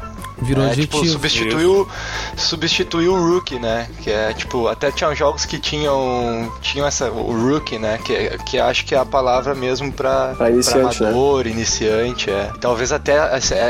Virou 0.41 0.63
é, 0.65 0.71
adjetivo. 0.71 1.01
Tipo, 1.03 1.11
substituiu, 1.11 1.87
substituiu 2.35 3.13
o 3.13 3.29
Rookie, 3.33 3.59
né? 3.59 3.87
Que 4.01 4.09
é 4.11 4.33
tipo, 4.33 4.67
até 4.67 4.91
tinham 4.91 5.13
jogos 5.15 5.45
que 5.45 5.59
tinham 5.59 6.51
tinham 6.61 6.87
essa 6.87 7.09
o 7.11 7.31
Rookie, 7.49 7.77
né? 7.77 7.99
Que, 8.03 8.37
que 8.45 8.59
acho 8.59 8.85
que 8.85 8.95
é 8.95 8.97
a 8.97 9.05
palavra 9.05 9.53
mesmo 9.53 9.91
pra, 9.91 10.33
Pra 10.37 10.49
iniciante, 10.49 11.01
né? 11.01 11.09
amador, 11.09 11.47
iniciante, 11.47 12.29
é. 12.29 12.51
Talvez 12.59 12.91
até 12.91 13.17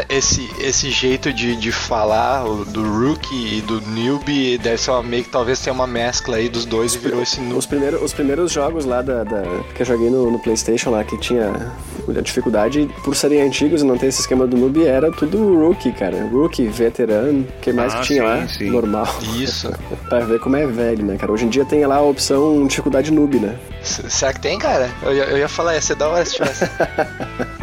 esse- 0.09 0.49
esse 0.59 0.89
jeito 0.91 1.31
de, 1.33 1.55
de 1.55 1.71
falar 1.71 2.43
do 2.67 2.83
Rookie 2.83 3.57
e 3.57 3.61
do 3.61 3.81
Newbie 3.81 4.57
deve 4.57 4.77
ser 4.77 4.91
uma, 4.91 5.03
meio 5.03 5.23
que 5.23 5.29
talvez 5.29 5.59
tenha 5.59 5.73
uma 5.73 5.87
mescla 5.87 6.37
aí 6.37 6.49
dos 6.49 6.65
dois 6.65 6.95
e 6.95 6.97
virou 6.97 7.21
esse 7.21 7.39
nu- 7.41 7.57
Os 7.57 7.65
primeiros, 7.65 8.01
os 8.01 8.13
primeiros 8.13 8.51
jogos 8.51 8.85
lá 8.85 9.01
da, 9.01 9.23
da- 9.23 9.43
que 9.75 9.81
eu 9.81 9.85
joguei 9.85 10.09
no, 10.09 10.31
no 10.31 10.39
PlayStation 10.39 10.91
lá, 10.91 11.03
que 11.03 11.17
tinha 11.17 11.71
a 12.07 12.21
dificuldade, 12.21 12.89
por 13.03 13.15
serem 13.15 13.41
antigos 13.41 13.81
e 13.81 13.85
não 13.85 13.97
ter 13.97 14.07
esse 14.07 14.21
esquema 14.21 14.45
do 14.47 14.57
noob, 14.57 14.83
era 14.85 15.11
tudo 15.11 15.37
rookie, 15.59 15.91
cara. 15.91 16.27
Rookie, 16.31 16.60
veterano, 16.67 17.47
que 17.61 17.71
mais 17.73 17.93
Ah, 17.93 17.99
que 17.99 18.07
tinha 18.07 18.21
sim, 18.21 18.27
lá? 18.27 18.47
sim. 18.47 18.69
Normal. 18.69 19.07
Isso. 19.37 19.71
pra 20.09 20.19
ver 20.19 20.39
como 20.39 20.55
é 20.55 20.65
velho, 20.67 21.05
né, 21.05 21.17
cara? 21.17 21.31
Hoje 21.31 21.45
em 21.45 21.49
dia 21.49 21.65
tem 21.65 21.85
lá 21.85 21.95
a 21.97 22.01
opção 22.01 22.65
dificuldade 22.67 23.11
noob, 23.11 23.39
né? 23.39 23.55
S- 23.81 24.09
Será 24.09 24.33
que 24.33 24.39
tem, 24.41 24.57
cara? 24.59 24.89
Eu, 25.03 25.13
ia- 25.13 25.23
eu 25.25 25.37
ia 25.37 25.47
falar, 25.49 25.73
ia 25.75 25.81
ser 25.81 25.95
da 25.95 26.07
hora 26.07 26.23
se 26.25 26.35
tivesse. 26.35 26.65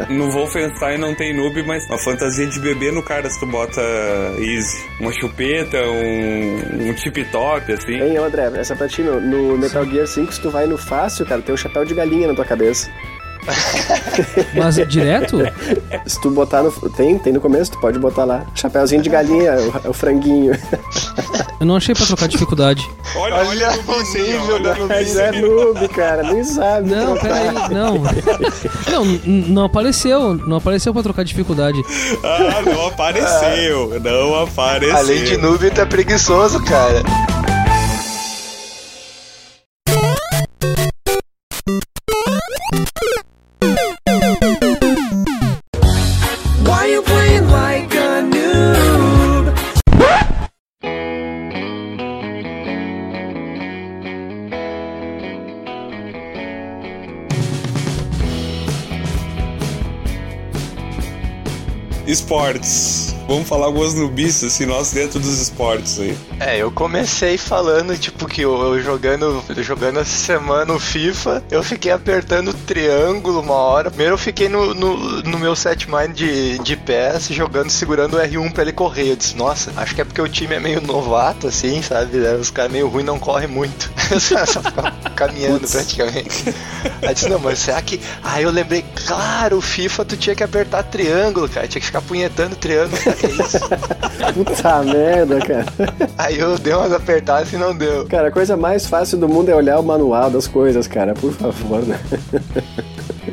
No 0.09 0.29
Wolfenstein 0.31 0.97
não 0.97 1.15
tem 1.15 1.35
noob, 1.35 1.61
mas 1.63 1.85
uma 1.87 1.97
fantasia 1.97 2.47
de 2.47 2.59
bebê 2.59 2.91
no 2.91 3.03
cara 3.03 3.29
se 3.29 3.39
tu 3.39 3.45
bota 3.45 3.81
easy. 4.39 4.77
Uma 4.99 5.11
chupeta, 5.11 5.77
um, 5.77 6.89
um 6.89 6.93
tip-top, 6.93 7.71
assim. 7.73 7.93
Hein, 7.93 8.17
André, 8.17 8.51
essa 8.55 8.73
é 8.73 8.75
pra 8.75 8.87
ti, 8.87 9.01
meu. 9.01 9.19
No 9.21 9.57
Metal 9.57 9.85
Gear 9.85 10.07
5, 10.07 10.33
se 10.33 10.41
tu 10.41 10.49
vai 10.49 10.65
no 10.65 10.77
fácil, 10.77 11.25
cara, 11.25 11.41
tem 11.41 11.53
um 11.53 11.57
chapéu 11.57 11.85
de 11.85 11.93
galinha 11.93 12.27
na 12.27 12.33
tua 12.33 12.45
cabeça. 12.45 12.89
Mas 14.55 14.75
direto? 14.87 15.37
Se 16.05 16.19
tu 16.21 16.29
botar 16.29 16.63
no. 16.63 16.71
Tem, 16.71 17.17
tem 17.17 17.33
no 17.33 17.41
começo, 17.41 17.71
tu 17.71 17.79
pode 17.79 17.99
botar 17.99 18.25
lá. 18.25 18.45
Chapéuzinho 18.55 19.01
de 19.01 19.09
galinha, 19.09 19.55
o, 19.85 19.89
o 19.89 19.93
franguinho. 19.93 20.53
Eu 21.59 21.65
não 21.65 21.75
achei 21.75 21.93
pra 21.93 22.05
trocar 22.05 22.27
dificuldade. 22.27 22.89
Olha, 23.15 23.35
Olha 23.35 23.49
olha, 23.49 23.69
o 23.71 24.17
nível 24.17 24.63
da 24.63 24.75
Mas 24.87 25.17
é 25.17 25.31
noob, 25.31 25.87
cara, 25.89 26.23
nem 26.23 26.43
sabe. 26.43 26.89
Não, 26.89 27.17
peraí, 27.17 27.51
não. 27.69 28.01
Não, 28.89 29.05
não 29.25 29.63
apareceu. 29.65 30.35
Não 30.35 30.57
apareceu 30.57 30.93
pra 30.93 31.03
trocar 31.03 31.23
dificuldade. 31.23 31.81
Ah, 32.23 32.61
não 32.61 32.87
apareceu. 32.87 33.99
Não 33.99 34.35
apareceu. 34.35 34.97
Além 34.97 35.23
de 35.23 35.37
noob, 35.37 35.69
tá 35.71 35.85
preguiçoso, 35.85 36.63
cara. 36.63 37.03
Esportes. 62.59 62.88
Vamos 63.29 63.47
falar 63.47 63.67
algumas 63.67 63.93
nubices, 63.93 64.43
assim, 64.43 64.65
nós 64.65 64.91
dentro 64.91 65.19
dos 65.19 65.39
esportes 65.39 65.99
aí. 65.99 66.17
É, 66.39 66.57
eu 66.57 66.71
comecei 66.71 67.37
falando, 67.37 67.95
tipo, 67.95 68.25
que 68.27 68.41
eu, 68.41 68.59
eu 68.59 68.81
jogando, 68.81 69.43
jogando 69.59 69.99
essa 69.99 70.17
semana 70.17 70.73
o 70.73 70.79
FIFA, 70.79 71.43
eu 71.51 71.61
fiquei 71.61 71.91
apertando 71.91 72.47
o 72.47 72.53
triângulo 72.55 73.41
uma 73.41 73.53
hora. 73.53 73.91
Primeiro 73.91 74.15
eu 74.15 74.17
fiquei 74.17 74.49
no, 74.49 74.73
no, 74.73 75.21
no 75.21 75.37
meu 75.37 75.55
set 75.55 75.87
mind 75.87 76.15
de, 76.15 76.57
de 76.57 76.75
PS, 76.75 77.27
jogando, 77.29 77.69
segurando 77.69 78.17
o 78.17 78.19
R1 78.19 78.51
pra 78.51 78.63
ele 78.63 78.73
correr. 78.73 79.11
Eu 79.11 79.15
disse, 79.15 79.37
nossa, 79.37 79.71
acho 79.77 79.93
que 79.93 80.01
é 80.01 80.05
porque 80.05 80.23
o 80.23 80.27
time 80.27 80.55
é 80.55 80.59
meio 80.59 80.81
novato, 80.81 81.49
assim, 81.49 81.83
sabe? 81.83 82.17
Os 82.17 82.49
caras 82.49 82.71
meio 82.71 82.87
ruins 82.87 83.05
não 83.05 83.19
correm 83.19 83.47
muito. 83.47 83.91
só 84.19 84.43
só 84.43 84.59
ficam 84.63 84.91
caminhando 85.15 85.67
praticamente. 85.67 86.45
Aí 87.03 87.13
disse, 87.13 87.29
não, 87.29 87.37
mas 87.37 87.59
será 87.59 87.79
que. 87.79 88.01
Aí 88.23 88.41
eu 88.41 88.49
lembrei, 88.49 88.83
claro, 89.05 89.57
o 89.57 89.61
FIFA 89.61 90.03
tu 90.05 90.17
tinha 90.17 90.35
que 90.35 90.43
apertar 90.43 90.81
triângulo, 90.81 91.47
cara. 91.47 91.67
Tinha 91.67 91.79
que 91.79 91.85
ficar 91.85 92.01
punhetando 92.01 92.55
triângulo, 92.55 92.97
que 93.19 93.25
é 93.25 93.29
isso? 93.29 93.59
Puta 94.33 94.83
merda, 94.83 95.39
cara. 95.39 95.65
Aí 96.17 96.37
eu 96.39 96.57
dei 96.57 96.73
umas 96.73 96.91
apertadas 96.93 97.51
e 97.53 97.57
não 97.57 97.75
deu. 97.75 98.05
Cara, 98.05 98.29
a 98.29 98.31
coisa 98.31 98.55
mais 98.57 98.85
fácil 98.87 99.17
do 99.17 99.27
mundo 99.27 99.49
é 99.49 99.55
olhar 99.55 99.79
o 99.79 99.83
manual 99.83 100.29
das 100.29 100.47
coisas, 100.47 100.87
cara. 100.87 101.13
Por 101.13 101.31
favor, 101.33 101.81
né? 101.85 101.99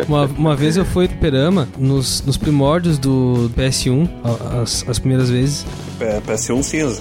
Uma, 0.08 0.24
uma 0.26 0.56
vez 0.56 0.76
eu 0.76 0.84
fui 0.84 1.08
pro 1.08 1.16
Perama, 1.18 1.68
nos, 1.78 2.22
nos 2.22 2.36
primórdios 2.36 2.98
do 2.98 3.50
PS1, 3.56 4.08
a- 4.22 4.62
as, 4.62 4.84
as 4.88 4.98
primeiras 4.98 5.30
vezes. 5.30 5.64
É, 6.00 6.20
PS1 6.20 6.62
cinza. 6.62 7.00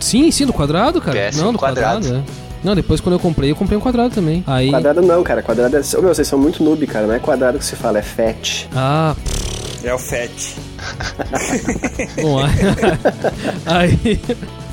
Sim, 0.00 0.30
sim, 0.30 0.46
do 0.46 0.52
quadrado, 0.52 1.00
cara. 1.00 1.18
PS1 1.30 1.36
não, 1.42 1.52
do 1.52 1.58
quadrado, 1.58 2.00
quadrado. 2.06 2.24
é. 2.36 2.50
Não, 2.64 2.74
depois 2.74 3.00
quando 3.00 3.14
eu 3.14 3.18
comprei, 3.18 3.50
eu 3.50 3.56
comprei 3.56 3.76
um 3.76 3.80
quadrado 3.80 4.14
também. 4.14 4.42
Aí. 4.46 4.70
Quadrado 4.70 5.00
não, 5.02 5.22
cara. 5.22 5.42
Quadrado 5.42 5.76
é. 5.76 5.80
Ô, 5.96 6.02
meu, 6.02 6.14
vocês 6.14 6.28
são 6.28 6.38
muito 6.38 6.62
noob, 6.62 6.86
cara. 6.86 7.06
Não 7.06 7.14
é 7.14 7.18
quadrado 7.18 7.58
que 7.58 7.64
se 7.64 7.74
fala, 7.76 7.98
é 7.98 8.02
fat. 8.02 8.66
Ah, 8.74 9.14
É 9.82 9.92
o 9.94 9.98
FAT. 9.98 10.56
Bom, 12.22 12.40
aí, 13.66 14.20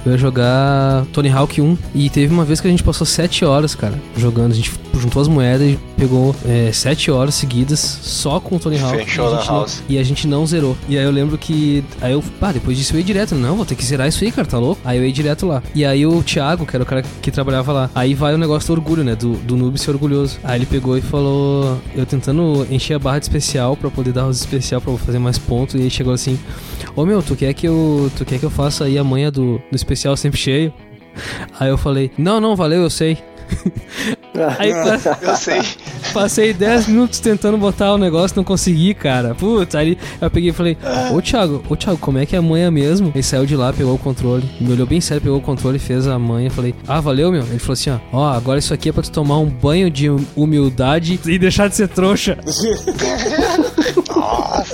eu 0.07 0.13
ia 0.13 0.17
jogar 0.17 1.05
Tony 1.11 1.29
Hawk 1.29 1.61
1 1.61 1.77
e 1.93 2.09
teve 2.09 2.33
uma 2.33 2.45
vez 2.45 2.61
que 2.61 2.67
a 2.67 2.71
gente 2.71 2.83
passou 2.83 3.05
7 3.05 3.43
horas, 3.45 3.75
cara, 3.75 3.99
jogando. 4.15 4.51
A 4.51 4.55
gente 4.55 4.71
juntou 4.97 5.21
as 5.21 5.27
moedas 5.27 5.67
e 5.67 5.79
pegou 5.95 6.35
7 6.71 7.11
horas 7.11 7.35
seguidas 7.35 7.79
só 7.79 8.39
com 8.39 8.55
o 8.55 8.59
Tony 8.59 8.79
Hawk. 8.79 8.97
Fechou 8.97 9.25
e, 9.25 9.27
a 9.27 9.31
na 9.31 9.37
gente 9.37 9.47
não, 9.47 9.55
house. 9.59 9.83
e 9.89 9.97
a 9.97 10.03
gente 10.03 10.27
não 10.27 10.45
zerou. 10.45 10.77
E 10.87 10.97
aí 10.97 11.03
eu 11.03 11.11
lembro 11.11 11.37
que. 11.37 11.83
Aí 12.01 12.13
eu, 12.13 12.23
pá, 12.39 12.51
depois 12.51 12.77
disso 12.77 12.93
eu 12.95 12.99
ia 12.99 13.05
direto. 13.05 13.35
Não, 13.35 13.55
vou 13.55 13.65
ter 13.65 13.75
que 13.75 13.85
zerar 13.85 14.07
isso 14.07 14.23
aí, 14.23 14.31
cara, 14.31 14.47
tá 14.47 14.57
louco? 14.57 14.81
Aí 14.83 14.97
eu 14.97 15.05
ia 15.05 15.11
direto 15.11 15.45
lá. 15.45 15.61
E 15.75 15.85
aí 15.85 16.05
o 16.05 16.23
Thiago, 16.23 16.65
que 16.65 16.75
era 16.75 16.83
o 16.83 16.85
cara 16.85 17.03
que 17.21 17.31
trabalhava 17.31 17.71
lá, 17.71 17.89
aí 17.93 18.13
vai 18.13 18.33
o 18.33 18.37
negócio 18.37 18.67
do 18.67 18.79
orgulho, 18.79 19.03
né? 19.03 19.15
Do, 19.15 19.33
do 19.33 19.55
noob 19.55 19.77
ser 19.77 19.91
orgulhoso. 19.91 20.39
Aí 20.43 20.57
ele 20.59 20.65
pegou 20.65 20.97
e 20.97 21.01
falou. 21.01 21.77
Eu 21.95 22.05
tentando 22.05 22.65
encher 22.69 22.95
a 22.95 22.99
barra 22.99 23.19
de 23.19 23.25
especial 23.25 23.75
pra 23.75 23.89
poder 23.89 24.13
dar 24.13 24.27
os 24.27 24.39
especial 24.39 24.81
pra 24.81 24.91
eu 24.91 24.97
fazer 24.97 25.19
mais 25.19 25.37
pontos. 25.37 25.75
E 25.75 25.79
aí 25.79 25.89
chegou 25.89 26.13
assim: 26.13 26.39
Ô 26.95 27.05
meu, 27.05 27.21
tu 27.21 27.35
quer 27.35 27.53
que 27.53 27.67
eu. 27.67 28.11
Tu 28.17 28.25
quer 28.25 28.39
que 28.39 28.45
eu 28.45 28.49
faça 28.49 28.85
aí 28.85 28.97
a 28.97 29.03
manha 29.03 29.31
do, 29.31 29.56
do 29.71 29.75
especial 29.75 30.15
sempre 30.17 30.39
cheio? 30.39 30.73
Aí 31.59 31.69
eu 31.69 31.77
falei, 31.77 32.11
não, 32.17 32.39
não, 32.39 32.55
valeu, 32.55 32.81
eu 32.81 32.89
sei. 32.89 33.17
Aí 34.59 34.69
Eu 35.21 35.35
sei. 35.35 35.61
passei 36.13 36.53
10 36.53 36.87
minutos 36.87 37.19
tentando 37.19 37.57
botar 37.57 37.93
o 37.93 37.97
negócio, 37.97 38.37
não 38.37 38.43
consegui, 38.43 38.93
cara. 38.93 39.33
Putz, 39.33 39.73
aí 39.73 39.97
eu 40.21 40.29
peguei 40.29 40.51
e 40.51 40.53
falei, 40.53 40.77
ô 41.11 41.21
Thiago, 41.21 41.63
ô 41.67 41.75
Thiago, 41.75 41.97
como 41.97 42.19
é 42.19 42.25
que 42.25 42.35
é 42.35 42.39
a 42.39 42.41
manha 42.41 42.69
mesmo? 42.69 43.11
Ele 43.13 43.23
saiu 43.23 43.45
de 43.45 43.55
lá, 43.55 43.73
pegou 43.73 43.95
o 43.95 43.97
controle, 43.97 44.47
me 44.61 44.71
olhou 44.71 44.85
bem 44.85 45.01
sério, 45.01 45.23
pegou 45.23 45.39
o 45.39 45.41
controle, 45.41 45.79
fez 45.79 46.07
a 46.07 46.19
manha. 46.19 46.51
Falei, 46.51 46.75
ah, 46.87 47.01
valeu, 47.01 47.31
meu. 47.31 47.41
Ele 47.41 47.59
falou 47.59 47.73
assim, 47.73 47.89
ó, 47.89 47.97
ó, 48.11 48.29
agora 48.33 48.59
isso 48.59 48.73
aqui 48.73 48.89
é 48.89 48.91
pra 48.91 49.01
tu 49.01 49.11
tomar 49.11 49.39
um 49.39 49.47
banho 49.47 49.89
de 49.89 50.07
humildade 50.35 51.19
e 51.25 51.39
deixar 51.39 51.67
de 51.67 51.75
ser 51.75 51.87
trouxa. 51.87 52.37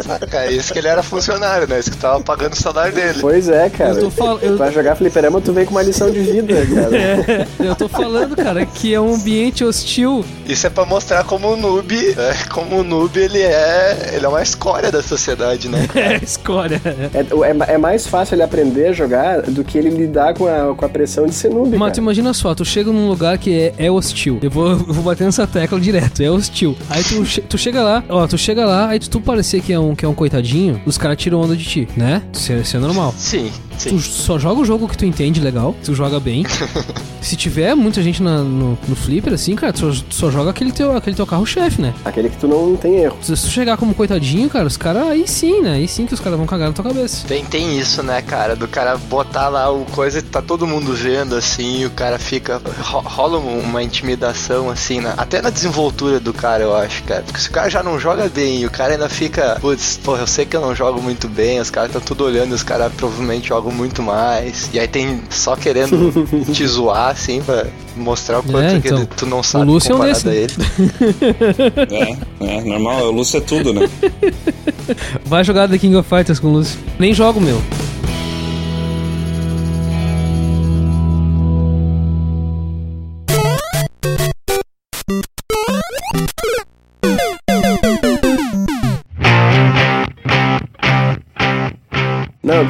Nossa. 0.07 0.15
engraçado, 0.15 0.27
cara. 0.29 0.51
Isso 0.51 0.71
que 0.73 0.79
ele 0.79 0.87
era 0.87 1.03
funcionário, 1.03 1.67
né? 1.67 1.79
Isso 1.79 1.91
que 1.91 1.97
tava 1.97 2.19
pagando 2.21 2.53
o 2.53 2.55
salário 2.55 2.93
dele. 2.93 3.17
Pois 3.21 3.47
é, 3.49 3.69
cara. 3.69 3.91
Eu 3.91 3.99
tô 4.01 4.09
fal- 4.11 4.39
eu- 4.41 4.57
Pra 4.57 4.71
jogar 4.71 4.95
fliperama, 4.95 5.41
tu 5.41 5.51
vem 5.53 5.65
com 5.65 5.71
uma 5.71 5.81
lição 5.81 6.09
de 6.11 6.19
vida, 6.19 6.53
cara. 6.73 6.97
É, 6.97 7.47
eu 7.59 7.75
tô 7.75 7.87
falando, 7.89 8.35
cara, 8.35 8.65
que 8.65 8.93
é 8.93 8.99
um 8.99 9.15
ambiente 9.15 9.63
hostil. 9.63 10.23
Isso 10.45 10.67
é 10.67 10.69
pra 10.69 10.85
mostrar 10.85 11.23
como 11.23 11.47
o 11.53 11.57
noob, 11.57 11.95
é, 12.17 12.49
como 12.49 12.79
o 12.79 12.83
noob 12.83 13.19
ele 13.19 13.39
é, 13.41 14.11
ele 14.13 14.25
é 14.25 14.29
uma 14.29 14.41
escória 14.41 14.91
da 14.91 15.01
sociedade, 15.01 15.67
né? 15.69 15.87
É, 15.95 16.23
escória. 16.23 16.81
É, 17.13 17.19
é, 17.71 17.73
é 17.75 17.77
mais 17.77 18.05
fácil 18.07 18.35
ele 18.35 18.43
aprender 18.43 18.87
a 18.87 18.93
jogar 18.93 19.41
do 19.43 19.63
que 19.63 19.77
ele 19.77 19.89
lidar 19.89 20.33
com 20.33 20.47
a, 20.47 20.73
com 20.75 20.85
a 20.85 20.89
pressão 20.89 21.25
de 21.25 21.33
ser 21.33 21.49
noob, 21.49 21.69
Mas 21.77 21.91
tu 21.91 21.95
cara. 21.95 22.01
imagina 22.01 22.33
só, 22.33 22.53
tu 22.53 22.65
chega 22.65 22.91
num 22.91 23.07
lugar 23.07 23.37
que 23.37 23.53
é, 23.77 23.85
é 23.85 23.91
hostil. 23.91 24.39
Eu 24.41 24.49
vou, 24.51 24.71
eu 24.71 24.77
vou 24.77 25.03
bater 25.03 25.23
nessa 25.23 25.47
tecla 25.47 25.79
direto, 25.79 26.21
é 26.21 26.29
hostil. 26.29 26.75
Aí 26.89 27.03
tu, 27.03 27.41
tu 27.41 27.57
chega 27.57 27.81
lá, 27.81 28.03
ó, 28.09 28.27
tu 28.27 28.37
chega 28.37 28.65
lá, 28.65 28.89
aí 28.89 28.99
tu, 28.99 29.09
tu 29.09 29.21
parecer 29.21 29.61
que 29.61 29.71
é 29.71 29.79
que 29.95 30.05
é 30.05 30.07
um 30.07 30.13
coitadinho, 30.13 30.81
os 30.85 30.97
caras 30.97 31.17
tiram 31.17 31.41
onda 31.41 31.55
de 31.55 31.63
ti, 31.63 31.87
né? 31.95 32.21
Isso 32.33 32.51
é, 32.51 32.59
isso 32.59 32.77
é 32.77 32.79
normal. 32.79 33.13
Sim, 33.17 33.51
Tu 33.89 33.99
sim. 33.99 34.11
só 34.11 34.37
joga 34.39 34.61
o 34.61 34.65
jogo 34.65 34.87
que 34.87 34.97
tu 34.97 35.05
entende 35.05 35.39
legal, 35.39 35.75
tu 35.83 35.93
joga 35.93 36.19
bem. 36.19 36.45
Se 37.21 37.37
tiver 37.37 37.73
muita 37.73 38.01
gente 38.03 38.21
na- 38.21 38.39
no, 38.43 38.77
no 38.87 38.95
flipper, 38.97 39.33
assim, 39.33 39.55
cara, 39.55 39.71
tu 39.71 39.79
só, 39.93 40.03
tu 40.09 40.15
só 40.15 40.29
joga 40.31 40.49
aquele 40.51 40.71
teu, 40.73 40.95
aquele 40.95 41.15
teu 41.15 41.25
carro-chefe, 41.25 41.81
né? 41.81 41.93
Aquele 42.03 42.29
que 42.29 42.35
tu 42.37 42.47
não 42.49 42.75
tem 42.75 42.97
erro. 42.97 43.17
Se 43.21 43.31
tu 43.31 43.47
chegar 43.47 43.77
como 43.77 43.93
coitadinho, 43.95 44.49
cara, 44.49 44.67
os 44.67 44.75
caras 44.75 45.07
aí 45.07 45.25
sim, 45.27 45.61
né? 45.61 45.75
Aí 45.75 45.87
sim 45.87 46.05
que 46.05 46.13
os 46.13 46.19
caras 46.19 46.37
vão 46.37 46.45
cagar 46.45 46.67
na 46.67 46.73
tua 46.73 46.83
cabeça. 46.83 47.25
Tem, 47.25 47.45
tem 47.45 47.79
isso, 47.79 48.03
né, 48.03 48.21
cara? 48.21 48.55
Do 48.57 48.67
cara 48.67 48.97
botar 48.97 49.47
lá 49.47 49.71
o 49.71 49.85
coisa 49.85 50.19
e 50.19 50.21
tá 50.21 50.41
todo 50.41 50.67
mundo 50.67 50.93
vendo, 50.93 51.35
assim, 51.35 51.79
e 51.81 51.85
o 51.85 51.89
cara 51.91 52.19
fica. 52.19 52.61
ro- 52.81 52.99
rola 53.05 53.37
um- 53.39 53.59
uma 53.61 53.81
intimidação, 53.81 54.69
assim, 54.69 54.99
na- 54.99 55.13
até 55.13 55.41
na 55.41 55.49
desenvoltura 55.49 56.19
do 56.19 56.33
cara, 56.33 56.63
eu 56.63 56.75
acho, 56.75 57.03
cara. 57.03 57.21
Porque 57.23 57.39
se 57.39 57.47
o 57.47 57.51
cara 57.51 57.69
já 57.69 57.81
não 57.81 57.97
joga 57.99 58.27
bem 58.27 58.59
e 58.61 58.65
o 58.65 58.69
cara 58.71 58.93
ainda 58.93 59.07
fica, 59.07 59.57
putz, 59.61 59.97
porra, 60.03 60.21
eu 60.21 60.27
sei 60.27 60.45
que 60.45 60.55
eu 60.57 60.61
não 60.61 60.75
jogo 60.75 61.01
muito 61.01 61.27
bem, 61.29 61.59
os 61.61 61.69
caras 61.69 61.89
estão 61.89 62.01
tudo 62.01 62.25
olhando 62.25 62.51
e 62.51 62.53
os 62.53 62.63
caras 62.63 62.91
provavelmente 62.93 63.47
jogam 63.47 63.71
muito 63.73 64.01
mais. 64.01 64.69
E 64.73 64.79
aí 64.79 64.87
tem 64.87 65.21
só 65.29 65.55
querendo 65.55 66.11
te 66.53 66.65
zoar, 66.67 67.09
assim, 67.11 67.41
pra 67.41 67.65
mostrar 67.95 68.39
o 68.39 68.43
quanto 68.43 68.59
É, 68.75 68.79
que 68.79 68.87
então, 68.87 69.05
tu 69.05 69.25
não 69.25 69.43
sabe 69.43 69.65
Lúcio 69.65 69.91
é 69.91 69.95
um 69.95 69.97
comparado 69.99 70.29
desse. 70.29 70.29
a 70.29 70.33
ele. 70.35 72.17
É, 72.41 72.57
é 72.57 72.61
normal, 72.61 73.07
o 73.07 73.11
Lúcio 73.11 73.37
é 73.37 73.41
tudo, 73.41 73.73
né? 73.73 73.89
Vai 75.25 75.43
jogar 75.43 75.67
The 75.69 75.77
King 75.77 75.95
of 75.95 76.07
Fighters 76.07 76.39
com 76.39 76.47
o 76.47 76.53
Lúcio. 76.53 76.79
Nem 76.99 77.13
jogo, 77.13 77.39
meu. 77.41 77.61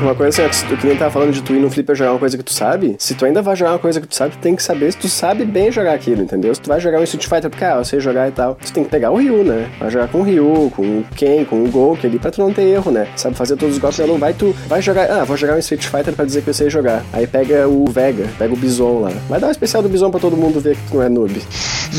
Uma 0.03 0.15
coisa 0.15 0.43
assim, 0.43 0.47
ó, 0.47 0.67
que 0.67 0.75
tu 0.75 0.81
que 0.81 0.87
nem 0.87 0.97
tava 0.97 1.11
falando 1.11 1.31
de 1.31 1.41
tu 1.41 1.53
ir 1.53 1.59
no 1.59 1.69
flipper 1.69 1.95
jogar 1.95 2.11
uma 2.11 2.19
coisa 2.19 2.37
que 2.37 2.43
tu 2.43 2.53
sabe, 2.53 2.95
se 2.99 3.13
tu 3.13 3.25
ainda 3.25 3.41
vai 3.41 3.55
jogar 3.55 3.71
uma 3.71 3.79
coisa 3.79 3.99
que 4.01 4.07
tu 4.07 4.15
sabe, 4.15 4.31
tu 4.31 4.39
tem 4.39 4.55
que 4.55 4.63
saber 4.63 4.91
se 4.91 4.97
tu 4.97 5.07
sabe 5.07 5.45
bem 5.45 5.71
jogar 5.71 5.93
aquilo, 5.93 6.21
entendeu? 6.21 6.53
Se 6.53 6.61
tu 6.61 6.67
vai 6.67 6.79
jogar 6.79 6.99
um 6.99 7.03
Street 7.03 7.27
Fighter, 7.27 7.49
porque, 7.49 7.65
ah, 7.65 7.75
eu 7.77 7.85
sei 7.85 7.99
jogar 7.99 8.27
e 8.27 8.31
tal, 8.31 8.55
tu 8.55 8.71
tem 8.71 8.83
que 8.83 8.89
pegar 8.89 9.11
o 9.11 9.17
Ryu, 9.17 9.43
né? 9.43 9.69
Vai 9.79 9.89
jogar 9.89 10.07
com 10.07 10.19
o 10.19 10.23
Ryu, 10.23 10.71
com 10.75 10.81
o 10.81 11.05
Ken, 11.15 11.45
com 11.45 11.63
o 11.63 11.69
Gouki 11.69 12.07
ali, 12.07 12.19
pra 12.19 12.31
tu 12.31 12.41
não 12.41 12.53
ter 12.53 12.63
erro, 12.63 12.91
né? 12.91 13.07
Sabe 13.15 13.35
fazer 13.35 13.55
todos 13.55 13.75
os 13.75 13.81
golpes, 13.81 13.99
não 13.99 14.17
vai 14.17 14.33
tu, 14.33 14.55
vai 14.67 14.81
jogar, 14.81 15.09
ah, 15.09 15.23
vou 15.23 15.37
jogar 15.37 15.55
um 15.55 15.59
Street 15.59 15.85
Fighter 15.85 16.13
pra 16.13 16.25
dizer 16.25 16.41
que 16.41 16.49
eu 16.49 16.53
sei 16.53 16.69
jogar. 16.69 17.03
Aí 17.11 17.27
pega 17.27 17.67
o 17.67 17.85
Vega, 17.85 18.27
pega 18.37 18.53
o 18.53 18.57
Bison 18.57 18.99
lá. 19.01 19.11
Vai 19.29 19.39
dar 19.39 19.47
um 19.47 19.51
especial 19.51 19.81
do 19.81 19.89
Bison 19.89 20.09
pra 20.11 20.19
todo 20.19 20.35
mundo 20.35 20.59
ver 20.59 20.75
que 20.75 20.81
tu 20.89 20.95
não 20.95 21.03
é 21.03 21.09
noob. 21.09 21.41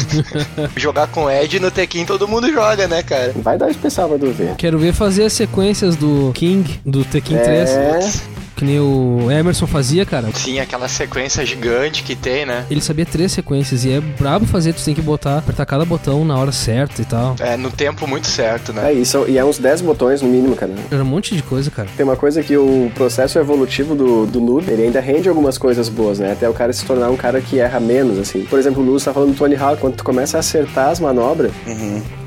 Jogar 0.76 1.06
com 1.08 1.30
Ed 1.30 1.60
no 1.60 1.70
Tekken 1.70 2.04
todo 2.04 2.26
mundo 2.26 2.50
joga, 2.52 2.88
né, 2.88 3.02
cara? 3.02 3.32
Vai 3.36 3.56
dar 3.56 3.66
um 3.66 3.70
especial 3.70 4.08
pra 4.08 4.18
tu 4.18 4.30
ver. 4.32 4.54
Quero 4.56 4.78
ver 4.78 4.92
fazer 4.92 5.24
as 5.24 5.32
sequências 5.32 5.96
do 5.96 6.32
King, 6.34 6.80
do 6.84 7.04
Tekken 7.04 7.38
3. 7.38 7.70
É, 7.94 8.33
Que 8.64 8.70
nem 8.70 8.80
o 8.80 9.30
Emerson 9.30 9.66
fazia, 9.66 10.06
cara. 10.06 10.28
Sim, 10.32 10.58
aquela 10.58 10.88
sequência 10.88 11.44
gigante 11.44 12.02
que 12.02 12.16
tem, 12.16 12.46
né? 12.46 12.64
Ele 12.70 12.80
sabia 12.80 13.04
três 13.04 13.30
sequências 13.30 13.84
e 13.84 13.92
é 13.92 14.00
brabo 14.00 14.46
fazer, 14.46 14.72
tu 14.72 14.82
tem 14.82 14.94
que 14.94 15.02
botar, 15.02 15.36
apertar 15.36 15.66
cada 15.66 15.84
botão 15.84 16.24
na 16.24 16.38
hora 16.38 16.50
certa 16.50 17.02
e 17.02 17.04
tal. 17.04 17.36
É, 17.40 17.58
no 17.58 17.70
tempo 17.70 18.06
muito 18.06 18.26
certo, 18.26 18.72
né? 18.72 18.90
é 18.90 18.92
isso, 18.94 19.26
e 19.28 19.36
é 19.36 19.44
uns 19.44 19.58
10 19.58 19.82
botões 19.82 20.22
no 20.22 20.28
mínimo, 20.28 20.56
cara. 20.56 20.72
Era 20.90 21.02
um 21.02 21.06
monte 21.06 21.36
de 21.36 21.42
coisa, 21.42 21.70
cara. 21.70 21.88
Tem 21.94 22.04
uma 22.04 22.16
coisa 22.16 22.42
que 22.42 22.56
o 22.56 22.90
processo 22.94 23.38
evolutivo 23.38 23.94
do, 23.94 24.24
do 24.24 24.40
noob, 24.40 24.70
ele 24.70 24.84
ainda 24.84 25.00
rende 25.00 25.28
algumas 25.28 25.58
coisas 25.58 25.90
boas, 25.90 26.18
né? 26.18 26.32
Até 26.32 26.48
o 26.48 26.54
cara 26.54 26.72
se 26.72 26.86
tornar 26.86 27.10
um 27.10 27.16
cara 27.16 27.42
que 27.42 27.58
erra 27.58 27.78
menos, 27.78 28.18
assim. 28.18 28.46
Por 28.46 28.58
exemplo, 28.58 28.82
o 28.82 28.86
Lúcio 28.86 29.06
tá 29.06 29.12
falando 29.12 29.32
do 29.32 29.36
Tony 29.36 29.56
Hawk, 29.56 29.78
quando 29.78 29.96
tu 29.96 30.04
começa 30.04 30.38
a 30.38 30.40
acertar 30.40 30.88
as 30.88 31.00
manobras, 31.00 31.52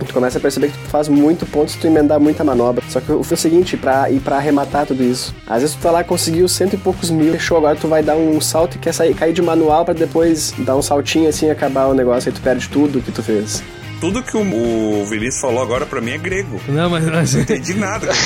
tu 0.06 0.13
começa 0.13 0.38
a 0.38 0.41
perceber 0.41 0.67
que 0.67 0.78
tu 0.78 0.89
faz 0.89 1.08
muito 1.08 1.45
ponto 1.47 1.71
se 1.71 1.78
tu 1.78 1.88
emendar 1.88 2.19
muita 2.19 2.43
manobra. 2.43 2.84
Só 2.89 3.00
que 3.00 3.12
o, 3.12 3.21
o 3.21 3.38
seguinte, 3.38 3.76
pra 3.76 4.10
ir 4.12 4.19
pra 4.19 4.38
arrematar 4.38 4.86
tudo 4.86 5.04
isso. 5.04 5.34
Às 5.47 5.62
vezes 5.62 5.76
tu 5.76 5.82
tá 5.82 5.91
lá, 5.91 6.04
conseguiu 6.28 6.48
cento 6.50 6.74
e 6.74 6.78
poucos 6.78 7.10
mil, 7.10 7.32
fechou, 7.32 7.58
agora 7.58 7.76
tu 7.76 7.88
vai 7.88 8.04
dar 8.04 8.16
um 8.16 8.40
salto 8.42 8.76
e 8.76 8.80
quer 8.80 8.94
sair, 8.94 9.13
cair 9.13 9.32
de 9.34 9.42
manual 9.42 9.86
pra 9.86 9.94
depois 9.94 10.54
dar 10.60 10.76
um 10.76 10.82
saltinho 10.82 11.30
assim 11.30 11.48
e 11.48 11.50
acabar 11.52 11.86
o 11.88 11.94
negócio, 11.94 12.30
aí 12.30 12.36
tu 12.36 12.42
perde 12.42 12.68
tudo 12.68 13.02
que 13.02 13.12
tu 13.12 13.24
fez. 13.24 13.63
Tudo 14.02 14.22
que 14.22 14.36
o, 14.36 14.42
o 14.42 15.06
Vinícius 15.06 15.40
falou 15.42 15.62
agora 15.63 15.86
pra 15.86 16.02
mim 16.02 16.12
é 16.12 16.18
grego. 16.18 16.60
Não, 16.68 16.90
mas. 16.90 17.06
mas- 17.06 17.34
Não 17.34 17.42
entendi 17.42 17.74
nada. 17.76 18.08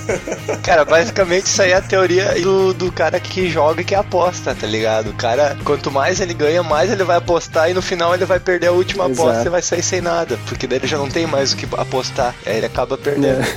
Cara, 0.62 0.84
basicamente 0.84 1.46
isso 1.46 1.62
aí 1.62 1.72
é 1.72 1.76
a 1.76 1.82
teoria 1.82 2.34
do, 2.40 2.72
do 2.74 2.92
cara 2.92 3.18
que 3.18 3.48
joga 3.48 3.80
e 3.80 3.84
que 3.84 3.94
aposta, 3.94 4.54
tá 4.54 4.66
ligado? 4.66 5.10
O 5.10 5.14
cara, 5.14 5.56
quanto 5.64 5.90
mais 5.90 6.20
ele 6.20 6.34
ganha, 6.34 6.62
mais 6.62 6.90
ele 6.90 7.04
vai 7.04 7.16
apostar 7.16 7.70
e 7.70 7.74
no 7.74 7.82
final 7.82 8.14
ele 8.14 8.24
vai 8.24 8.38
perder 8.38 8.68
a 8.68 8.72
última 8.72 9.08
Exato. 9.08 9.28
aposta 9.28 9.48
e 9.48 9.50
vai 9.50 9.62
sair 9.62 9.82
sem 9.82 10.00
nada. 10.00 10.38
Porque 10.46 10.66
daí 10.66 10.78
ele 10.78 10.86
já 10.86 10.98
não 10.98 11.08
tem 11.08 11.26
mais 11.26 11.52
o 11.52 11.56
que 11.56 11.66
apostar. 11.76 12.34
Aí 12.46 12.56
ele 12.56 12.66
acaba 12.66 12.96
perdendo. 12.96 13.42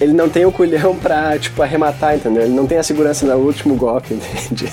Ele 0.00 0.12
não 0.12 0.28
tem 0.28 0.44
o 0.44 0.52
culhão 0.52 0.96
pra, 0.96 1.38
tipo, 1.38 1.62
arrematar, 1.62 2.16
entendeu? 2.16 2.42
Ele 2.42 2.52
não 2.52 2.66
tem 2.66 2.78
a 2.78 2.82
segurança 2.82 3.24
no 3.26 3.34
último 3.36 3.74
golpe, 3.76 4.12
entende? 4.14 4.70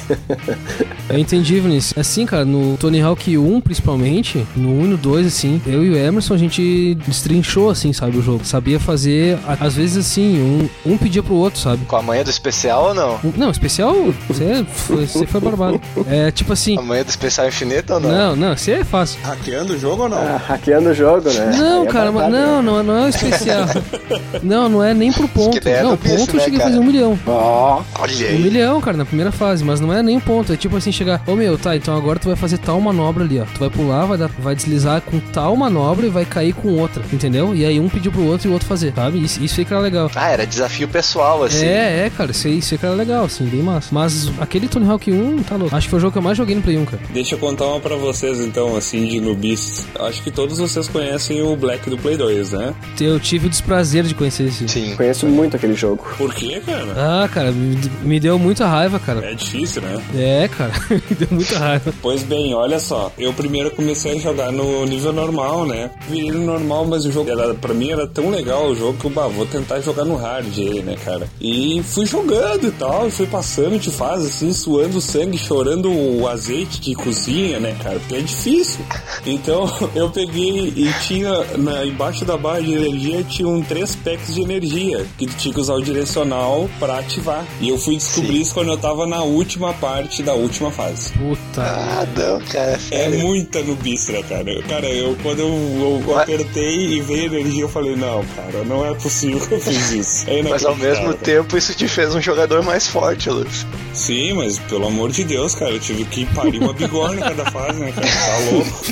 Eu 1.09 1.17
entendi, 1.17 1.59
Vinícius. 1.59 1.97
Assim, 1.97 2.25
cara, 2.25 2.43
no 2.43 2.75
Tony 2.77 3.01
Hawk 3.01 3.37
1, 3.37 3.61
principalmente, 3.61 4.45
no 4.55 4.69
1 4.79 4.85
e 4.85 4.87
no 4.87 4.97
2, 4.97 5.27
assim, 5.27 5.61
eu 5.65 5.83
e 5.83 5.91
o 5.91 5.97
Emerson, 5.97 6.33
a 6.33 6.37
gente 6.37 6.95
destrinchou, 7.05 7.69
assim, 7.69 7.93
sabe, 7.93 8.17
o 8.17 8.21
jogo. 8.21 8.43
Sabia 8.43 8.79
fazer, 8.79 9.37
às 9.59 9.75
vezes, 9.75 9.97
assim, 9.97 10.41
um, 10.41 10.60
um 10.85 10.97
pedia 10.97 11.21
pro 11.23 11.35
outro, 11.35 11.59
sabe? 11.59 11.85
Com 11.85 11.95
a 11.95 12.01
manha 12.01 12.23
do 12.23 12.29
especial 12.29 12.89
ou 12.89 12.93
não? 12.93 13.15
Um- 13.23 13.33
Não, 13.37 13.49
especial, 13.51 13.93
você 14.27 14.63
foi, 14.65 15.05
você 15.05 15.25
foi 15.25 15.41
barbado. 15.41 15.81
É, 16.07 16.31
tipo 16.31 16.53
assim, 16.53 16.77
A 16.77 16.81
manha 16.81 17.03
do 17.03 17.09
especial 17.09 17.47
infinito 17.47 17.93
ou 17.93 17.99
não? 17.99 18.09
não, 18.11 18.35
não, 18.35 18.57
você 18.57 18.71
é 18.73 18.83
fácil. 18.83 19.19
Hackeando 19.23 19.73
o 19.73 19.79
jogo 19.79 20.03
ou 20.03 20.09
não? 20.09 20.17
Ah, 20.17 20.37
hackeando 20.47 20.89
o 20.89 20.93
jogo, 20.93 21.29
né? 21.31 21.51
Não, 21.57 21.81
Aí 21.81 21.87
é 21.87 21.91
cara, 21.91 22.11
barbado, 22.11 22.33
não, 22.35 22.57
né? 22.57 22.61
não, 22.71 22.79
é- 22.79 22.83
não 22.83 22.97
é 22.97 23.05
o 23.05 23.09
especial. 23.09 23.65
Não, 24.43 24.67
não 24.69 24.83
é 24.83 24.93
nem 24.93 25.11
pro 25.11 25.27
ponto. 25.27 25.67
é 25.67 25.83
Não, 25.83 25.91
do 25.91 25.97
bicho, 25.97 26.15
ponto 26.17 26.29
eu 26.31 26.35
né, 26.37 26.43
cheguei 26.43 26.57
a 26.59 26.61
cara? 26.63 26.71
fazer 26.73 26.83
um 26.83 26.85
milhão. 26.87 27.19
Ó, 27.27 27.81
Olha 27.99 28.13
Um 28.13 28.29
aí. 28.29 28.39
milhão, 28.41 28.81
cara, 28.81 28.97
na 28.97 29.05
primeira 29.05 29.31
fase, 29.31 29.63
mas 29.63 29.79
não 29.79 29.93
é 29.93 30.01
nem 30.01 30.19
ponto. 30.19 30.51
É 30.51 30.57
tipo 30.57 30.75
assim, 30.77 30.91
chegar, 30.91 31.21
ô 31.27 31.35
meu, 31.35 31.57
tá, 31.57 31.75
então 31.75 31.95
agora 31.95 32.17
tu 32.19 32.27
vai 32.27 32.35
fazer 32.35 32.57
tal 32.57 32.79
manobra 32.81 33.23
ali, 33.23 33.39
ó. 33.39 33.45
Tu 33.45 33.59
vai 33.59 33.69
pular, 33.69 34.05
vai, 34.05 34.17
dar, 34.17 34.29
vai 34.39 34.55
deslizar 34.55 35.01
com 35.01 35.19
tal 35.19 35.55
manobra 35.55 36.05
e 36.05 36.09
vai 36.09 36.25
cair 36.25 36.53
com 36.53 36.69
outra, 36.79 37.03
entendeu? 37.13 37.55
E 37.55 37.65
aí 37.65 37.79
um 37.79 37.87
pediu 37.89 38.11
pro 38.11 38.25
outro 38.25 38.47
e 38.47 38.49
o 38.49 38.53
outro 38.53 38.67
fazer, 38.67 38.93
sabe? 38.95 39.23
Isso, 39.23 39.41
isso 39.43 39.59
aí 39.59 39.65
que 39.65 39.73
era 39.73 39.81
legal. 39.81 40.09
Ah, 40.15 40.29
era 40.29 40.45
desafio 40.51 40.87
pessoal, 40.87 41.43
assim. 41.43 41.65
É, 41.65 42.05
é, 42.05 42.11
cara, 42.15 42.31
isso 42.31 42.47
aí, 42.47 42.59
isso 42.59 42.73
aí 42.73 42.77
que 42.77 42.85
era 42.85 42.93
legal, 42.93 43.25
assim, 43.25 43.45
bem 43.45 43.61
massa. 43.61 43.89
Mas 43.91 44.29
aquele 44.39 44.67
Tony 44.67 44.87
Hawk 44.87 45.11
1, 45.11 45.43
tá 45.43 45.55
louco. 45.55 45.75
Acho 45.75 45.87
que 45.87 45.89
foi 45.89 45.97
o 45.97 46.01
jogo 46.01 46.11
que 46.11 46.17
eu 46.17 46.21
mais 46.21 46.37
joguei 46.37 46.55
no 46.55 46.61
Play 46.61 46.77
1, 46.77 46.85
cara. 46.85 47.03
Deixa 47.11 47.35
eu 47.35 47.39
contar 47.39 47.65
uma 47.65 47.79
pra 47.79 47.95
vocês, 47.95 48.39
então, 48.39 48.75
assim, 48.75 49.05
de 49.05 49.19
nubis. 49.19 49.87
Acho 49.99 50.21
que 50.21 50.29
todos 50.29 50.59
vocês 50.59 50.87
conhecem 50.87 51.41
o 51.41 51.55
Black 51.55 51.89
do 51.89 51.97
Play 51.97 52.17
2, 52.17 52.51
né? 52.51 52.73
Eu 52.99 53.19
tive 53.19 53.47
o 53.47 53.49
desprazer 53.49 54.03
de 54.03 54.13
conhecer 54.13 54.43
esse. 54.43 54.67
Sim. 54.67 54.95
conheço 54.95 55.25
muito 55.25 55.55
aquele 55.55 55.73
jogo. 55.73 56.05
Por 56.17 56.33
quê, 56.33 56.61
cara? 56.65 56.93
Ah, 56.97 57.27
cara, 57.27 57.51
me, 57.51 57.77
me 58.03 58.19
deu 58.19 58.37
muita 58.37 58.67
raiva, 58.67 58.99
cara. 58.99 59.25
É 59.25 59.33
difícil, 59.33 59.81
né? 59.81 60.01
É, 60.15 60.47
cara, 60.47 60.73
me 60.89 61.15
deu 61.15 61.27
muita 61.31 61.57
raiva. 61.57 61.93
Pois 62.01 62.23
bem, 62.23 62.53
olha 62.53 62.79
só, 62.79 63.11
eu 63.17 63.33
primeiro 63.33 63.71
comecei 63.71 64.17
a 64.17 64.19
jogar 64.19 64.51
no 64.51 64.85
nível 64.85 65.13
normal, 65.13 65.65
né? 65.65 65.91
Virei 66.09 66.31
no 66.31 66.45
normal, 66.45 66.85
mas 66.85 67.05
o 67.05 67.11
jogo 67.11 67.29
era, 67.29 67.53
pra 67.53 67.73
mim 67.73 67.91
era 67.91 68.07
tão 68.07 68.29
legal 68.29 68.67
o 68.67 68.75
jogo 68.75 68.97
que 68.97 69.05
eu, 69.05 69.11
bah, 69.11 69.27
vou 69.27 69.45
tentar 69.45 69.79
jogar 69.81 70.05
no 70.05 70.15
hard 70.15 70.40
aí, 70.49 70.81
né, 70.81 70.95
cara? 71.03 71.27
E 71.39 71.81
fui 71.83 72.05
jogando 72.05 72.67
e 72.67 72.71
tal, 72.71 73.09
fui 73.09 73.27
passando 73.27 73.79
de 73.79 73.91
fase, 73.91 74.27
assim, 74.27 74.51
suando 74.53 75.01
sangue, 75.01 75.37
chorando 75.37 75.91
o 75.91 76.27
azeite 76.27 76.79
de 76.81 76.95
cozinha, 76.95 77.59
né, 77.59 77.75
cara? 77.81 77.99
Porque 77.99 78.15
é 78.15 78.21
difícil. 78.21 78.85
Então 79.25 79.65
eu 79.95 80.09
peguei 80.09 80.73
e 80.75 80.91
tinha, 81.01 81.31
na, 81.57 81.85
embaixo 81.85 82.25
da 82.25 82.37
barra 82.37 82.61
de 82.61 82.73
energia, 82.73 83.23
tinha 83.23 83.47
um 83.47 83.61
três 83.61 83.95
packs 83.95 84.33
de 84.33 84.41
energia, 84.41 85.05
que 85.17 85.25
tu 85.25 85.35
tinha 85.35 85.53
que 85.53 85.59
usar 85.59 85.73
o 85.73 85.81
direcional 85.81 86.69
pra 86.79 86.99
ativar. 86.99 87.45
E 87.59 87.69
eu 87.69 87.77
fui 87.77 87.97
descobrir 87.97 88.37
Sim. 88.37 88.41
isso 88.41 88.53
quando 88.53 88.69
eu 88.69 88.77
tava 88.77 89.05
na 89.05 89.23
última 89.23 89.73
parte 89.73 90.23
da 90.23 90.33
última 90.33 90.71
fase. 90.71 91.11
Puta. 91.13 91.61
Ah, 91.61 92.07
não, 92.15 92.39
cara. 92.45 92.71
É 92.71 92.77
sério. 92.77 93.19
muita 93.19 93.61
nubistra, 93.61 94.21
cara. 94.23 94.61
Cara, 94.63 94.87
eu 94.87 95.15
quando 95.21 95.39
eu, 95.39 96.03
eu 96.07 96.19
apertei 96.19 96.97
e 96.97 97.01
veio 97.01 97.25
energia, 97.25 97.63
eu 97.63 97.69
falei, 97.69 97.95
não, 97.95 98.23
cara, 98.35 98.63
não 98.65 98.85
é 98.85 98.93
possível 98.93 99.39
que 99.39 99.53
eu 99.53 99.59
fiz 99.59 99.91
isso. 99.91 100.29
É 100.31 100.41
Mas 100.43 100.63
ao 100.63 100.75
mesmo 100.75 101.13
tempo 101.13 101.57
isso 101.57 101.75
te 101.75 101.87
fez 101.87 102.15
um 102.15 102.21
jogador 102.21 102.63
mais 102.63 102.87
forte, 102.87 103.29
Luz. 103.29 103.65
Sim, 103.93 104.31
mas 104.33 104.57
pelo 104.59 104.87
amor 104.87 105.11
de 105.11 105.25
Deus, 105.25 105.53
cara, 105.53 105.71
eu 105.71 105.79
tive 105.79 106.05
que 106.05 106.25
parir 106.27 106.59
uma 106.59 106.71
bigorna 106.73 107.17
em 107.17 107.19
cada 107.19 107.51
fase, 107.51 107.77
né, 107.79 107.91
cara? 107.91 108.07
Tá 108.07 108.37
louco. 108.51 108.85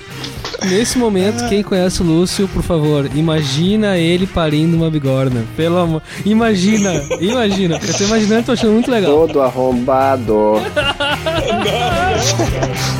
Nesse 0.68 0.98
momento, 0.98 1.48
quem 1.48 1.62
conhece 1.62 2.02
o 2.02 2.04
Lúcio, 2.04 2.46
por 2.48 2.62
favor, 2.62 3.08
imagina 3.14 3.96
ele 3.96 4.26
parindo 4.26 4.76
uma 4.76 4.90
bigorna. 4.90 5.44
Pelo 5.56 5.78
amor. 5.78 6.02
Imagina, 6.24 7.02
imagina. 7.20 7.80
Eu 7.82 7.94
tô 7.94 8.04
imaginando, 8.04 8.46
tô 8.46 8.52
achando 8.52 8.72
muito 8.72 8.90
legal. 8.90 9.26
Todo 9.26 9.40
arrombado. 9.40 10.54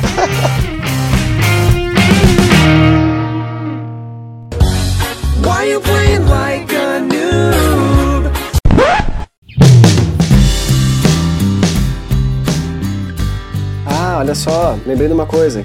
olha 14.31 14.35
só, 14.35 14.77
lembrei 14.87 15.07
de 15.09 15.13
uma 15.13 15.25
coisa. 15.25 15.63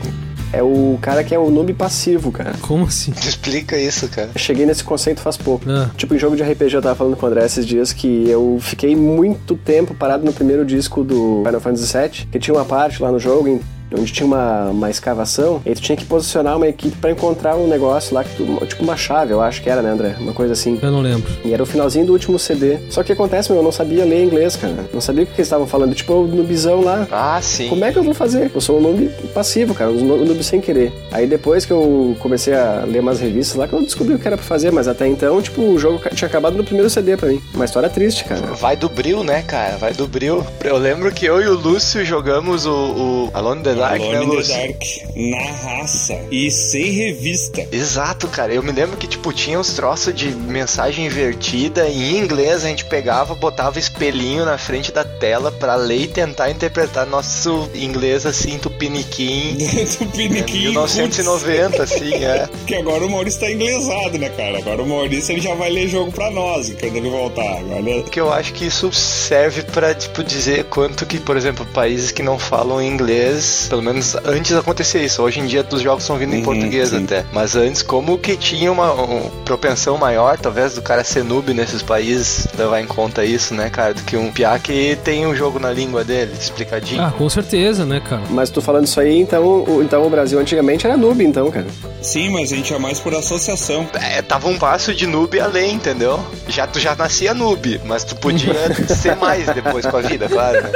É 0.53 0.61
o 0.63 0.99
cara 1.01 1.23
que 1.23 1.35
é 1.35 1.39
o 1.39 1.51
noob 1.51 1.73
passivo, 1.75 2.33
cara. 2.33 2.53
Como 2.63 2.85
assim? 2.85 3.13
Explica 3.23 3.79
isso, 3.79 4.09
cara. 4.09 4.31
Eu 4.35 4.41
cheguei 4.41 4.67
nesse 4.67 4.83
conceito 4.83 5.21
faz 5.21 5.37
pouco. 5.37 5.65
Ah. 5.71 5.91
Tipo, 5.97 6.15
em 6.15 6.19
jogo 6.19 6.35
de 6.37 6.43
RPG 6.43 6.75
eu 6.75 6.83
tava 6.83 6.95
falando 6.97 7.17
com 7.17 7.27
o 7.27 7.29
André 7.29 7.45
esses 7.45 7.65
dias 7.67 7.93
que 7.93 8.29
eu 8.29 8.59
fiquei 8.61 8.97
muito 8.97 9.55
tempo 9.57 9.95
parado 9.95 10.25
no 10.25 10.33
primeiro 10.33 10.65
disco 10.65 11.05
do 11.05 11.43
Final 11.45 11.61
Fantasy 11.61 11.97
VII, 11.97 12.27
que 12.33 12.39
tinha 12.41 12.55
uma 12.55 12.65
parte 12.65 13.01
lá 13.03 13.13
no 13.13 13.19
jogo 13.21 13.47
em- 13.49 13.61
onde 13.93 14.13
tinha 14.13 14.27
uma, 14.27 14.71
uma 14.71 14.91
escavação, 14.91 15.61
e 15.65 15.69
aí 15.69 15.75
tu 15.75 15.81
tinha 15.81 15.97
que 15.97 16.05
posicionar 16.05 16.57
uma 16.57 16.69
equipe 16.69 16.97
pra 16.97 17.11
encontrar 17.11 17.57
um 17.57 17.67
negócio 17.67 18.15
lá, 18.15 18.25
que 18.25 18.37
tu, 18.37 18.67
tipo 18.67 18.83
uma 18.83 18.97
chave, 18.97 19.33
eu 19.33 19.41
acho 19.41 19.63
que 19.63 19.71
era, 19.71 19.83
né, 19.83 19.91
André? 19.91 20.17
Uma 20.19 20.33
coisa 20.33 20.53
assim. 20.53 20.79
Eu 20.83 20.91
não 20.91 21.01
lembro. 21.01 21.31
E 21.45 21.53
era 21.53 21.63
o 21.63 21.67
finalzinho 21.67 22.07
do 22.07 22.13
último 22.13 22.39
CD. 22.39 22.79
Só 22.91 23.03
que 23.03 23.13
acontece, 23.13 23.51
meu, 23.51 23.61
eu 23.61 23.65
não 23.65 23.73
sabia 23.73 24.05
ler 24.05 24.25
inglês, 24.25 24.57
cara. 24.57 24.87
Não 24.93 25.01
sabia 25.01 25.25
o 25.25 25.27
que 25.27 25.33
eles 25.33 25.47
estavam 25.47 25.67
falando. 25.67 25.95
Tipo, 25.95 26.15
o 26.15 26.27
noobzão 26.27 26.83
lá. 26.83 27.07
Ah, 27.11 27.41
sim. 27.43 27.69
Como 27.69 27.85
é 27.85 27.93
que 27.93 27.99
eu 27.99 28.03
vou 28.03 28.15
fazer? 28.15 28.51
Eu 28.55 28.61
sou 28.61 28.79
um 28.79 28.81
noob 28.81 29.09
passivo, 29.35 29.75
cara, 29.75 29.91
um 29.91 30.25
noob 30.25 30.43
sem 30.43 30.61
querer. 30.61 30.93
Aí 31.13 31.27
depois 31.27 31.65
que 31.65 31.73
eu 31.73 32.17
comecei 32.21 32.55
a 32.55 32.85
ler 32.87 33.01
umas 33.01 33.21
revistas 33.21 33.57
lá, 33.57 33.69
que 33.69 33.75
eu 33.75 33.83
descobri 33.83 34.15
o 34.15 34.19
que 34.19 34.27
era 34.27 34.37
pra 34.37 34.47
fazer, 34.47 34.71
mas 34.71 34.89
até 34.89 35.07
então, 35.07 35.41
tipo, 35.41 35.63
o 35.63 35.79
jogo 35.79 36.01
tinha 36.15 36.29
acabado 36.29 36.57
no 36.57 36.65
primeiro 36.65 36.89
CD 36.91 37.17
pra 37.17 37.29
mim. 37.29 37.41
Uma 37.55 37.65
história 37.65 37.89
triste, 37.89 38.25
cara. 38.25 38.41
Vai 38.55 38.77
do 38.77 38.89
bril, 38.89 39.23
né, 39.23 39.43
cara? 39.43 39.77
Vai 39.77 39.93
do 39.93 40.07
bril. 40.07 40.45
Eu 40.65 40.77
lembro 40.77 41.13
que 41.13 41.27
eu 41.27 41.41
e 41.41 41.47
o 41.47 41.55
Lúcio 41.55 42.05
jogamos 42.05 42.67
o, 42.67 42.73
o 42.73 43.31
Alone 43.33 43.63
the 43.63 43.76
Dark, 43.77 44.01
né, 44.01 44.17
Alone 44.17 44.37
in 44.37 44.43
the? 44.43 44.67
Dark, 44.67 44.83
na 45.17 45.53
raça 45.53 46.19
e 46.31 46.51
sem 46.51 46.91
revista. 46.93 47.67
Exato, 47.73 48.29
cara. 48.29 48.53
Eu 48.53 48.63
me 48.63 48.73
lembro 48.73 48.97
que, 48.97 49.07
tipo, 49.07 49.33
tinha 49.33 49.59
uns 49.59 49.73
troços 49.73 50.15
de 50.15 50.29
mensagem 50.29 51.07
invertida. 51.07 51.89
Em 51.89 52.19
inglês 52.19 52.65
a 52.65 52.69
gente 52.69 52.85
pegava, 52.85 53.35
botava 53.35 53.79
espelhinho 53.79 54.45
na 54.45 54.59
frente 54.59 54.93
da 54.93 55.05
tela 55.05 55.51
pra 55.53 55.75
ler 55.75 56.03
e 56.03 56.09
tentar 56.09 56.51
interpretar 56.51 57.07
nosso 57.07 57.69
inglês 57.75 58.27
assim, 58.27 58.59
tupiniquim. 58.59 59.57
do 59.57 60.07
Piniquim. 60.13 60.59
1990, 60.71 61.83
assim, 61.83 62.15
é. 62.15 62.49
Que 62.67 62.75
agora 62.75 63.05
o 63.05 63.11
Maurício 63.11 63.41
tá 63.41 63.51
inglesado, 63.51 64.19
né, 64.19 64.29
cara? 64.31 64.59
Agora 64.59 64.83
o 64.83 64.89
Maurício 64.89 65.33
ele 65.33 65.41
já 65.41 65.55
vai 65.55 65.71
ler 65.71 65.89
jogo 65.89 66.11
pra 66.13 66.31
nós, 66.31 66.71
quando 66.71 66.97
ele 66.97 67.11
voltar. 67.11 67.59
Agora 67.59 68.03
Que 68.03 68.21
eu 68.21 68.33
acho 68.33 68.53
que 68.53 68.67
isso 68.67 68.93
serve 68.93 69.63
pra, 69.63 69.95
tipo, 69.95 70.23
dizer 70.23 70.65
quanto 70.65 71.07
que, 71.07 71.19
por 71.19 71.37
exemplo, 71.37 71.67
países 71.67 72.11
que 72.11 72.23
não 72.23 72.39
falam 72.39 72.83
inglês, 72.83 73.66
pelo 73.69 73.83
menos 73.83 74.17
antes 74.25 74.53
acontecia 74.53 75.03
isso. 75.03 75.23
Hoje 75.23 75.41
em 75.41 75.47
dia 75.47 75.67
os 75.71 75.81
jogos 75.83 76.03
estão 76.05 76.17
vindo 76.17 76.35
em 76.35 76.39
Uhum, 76.39 76.45
português 76.45 76.91
sim. 76.91 77.05
até. 77.05 77.25
Mas 77.33 77.57
antes, 77.57 77.83
como 77.83 78.19
que 78.19 78.37
tinha 78.37 78.71
uma, 78.71 78.93
uma 78.93 79.31
propensão 79.45 79.97
maior, 79.99 80.39
talvez, 80.39 80.75
do 80.75 80.83
cara 80.83 81.03
ser 81.05 81.25
noob 81.25 81.53
nesses 81.55 81.83
países, 81.83 82.47
levar 82.57 82.81
em 82.81 82.87
conta 82.87 83.25
isso, 83.25 83.55
né, 83.55 83.69
cara? 83.71 83.95
Do 83.95 84.03
que 84.03 84.17
um 84.17 84.31
piá 84.31 84.59
que 84.59 84.97
tem 85.05 85.27
um 85.27 85.35
jogo 85.35 85.59
na 85.59 85.71
língua 85.73 86.05
dele, 86.05 86.33
explicadinho. 86.39 87.03
Ah, 87.03 87.11
com 87.17 87.29
certeza, 87.29 87.85
né, 87.85 88.01
cara? 88.01 88.23
Mas 88.31 88.51
tu 88.51 88.61
falando 88.63 88.85
isso 88.87 89.01
aí, 89.01 89.19
então 89.21 89.45
o, 89.45 89.83
então 89.83 90.07
o 90.07 90.11
Brasil 90.11 90.39
antigamente 90.39 90.87
era 90.87 90.97
noob, 90.97 91.23
então, 91.25 91.51
cara. 91.51 91.67
Sim, 92.03 92.31
mas 92.31 92.53
a 92.53 92.57
gente 92.57 92.73
é 92.73 92.79
mais 92.79 93.01
por 93.01 93.15
associação. 93.15 93.87
É, 93.95 94.23
tava 94.23 94.49
um 94.49 94.59
passo 94.59 94.95
de 94.95 95.07
noob 95.07 95.39
além, 95.41 95.75
entendeu? 95.75 96.21
Já 96.49 96.67
tu 96.67 96.79
já 96.79 96.95
nascia 96.95 97.35
noob, 97.35 97.81
mas 97.85 98.05
tu 98.05 98.15
podia 98.17 98.55
ser 98.95 99.17
mais 99.17 99.47
depois 99.47 99.85
com 99.87 99.97
a 99.97 100.01
vida, 100.03 100.29
claro. 100.29 100.63
Né? 100.63 100.71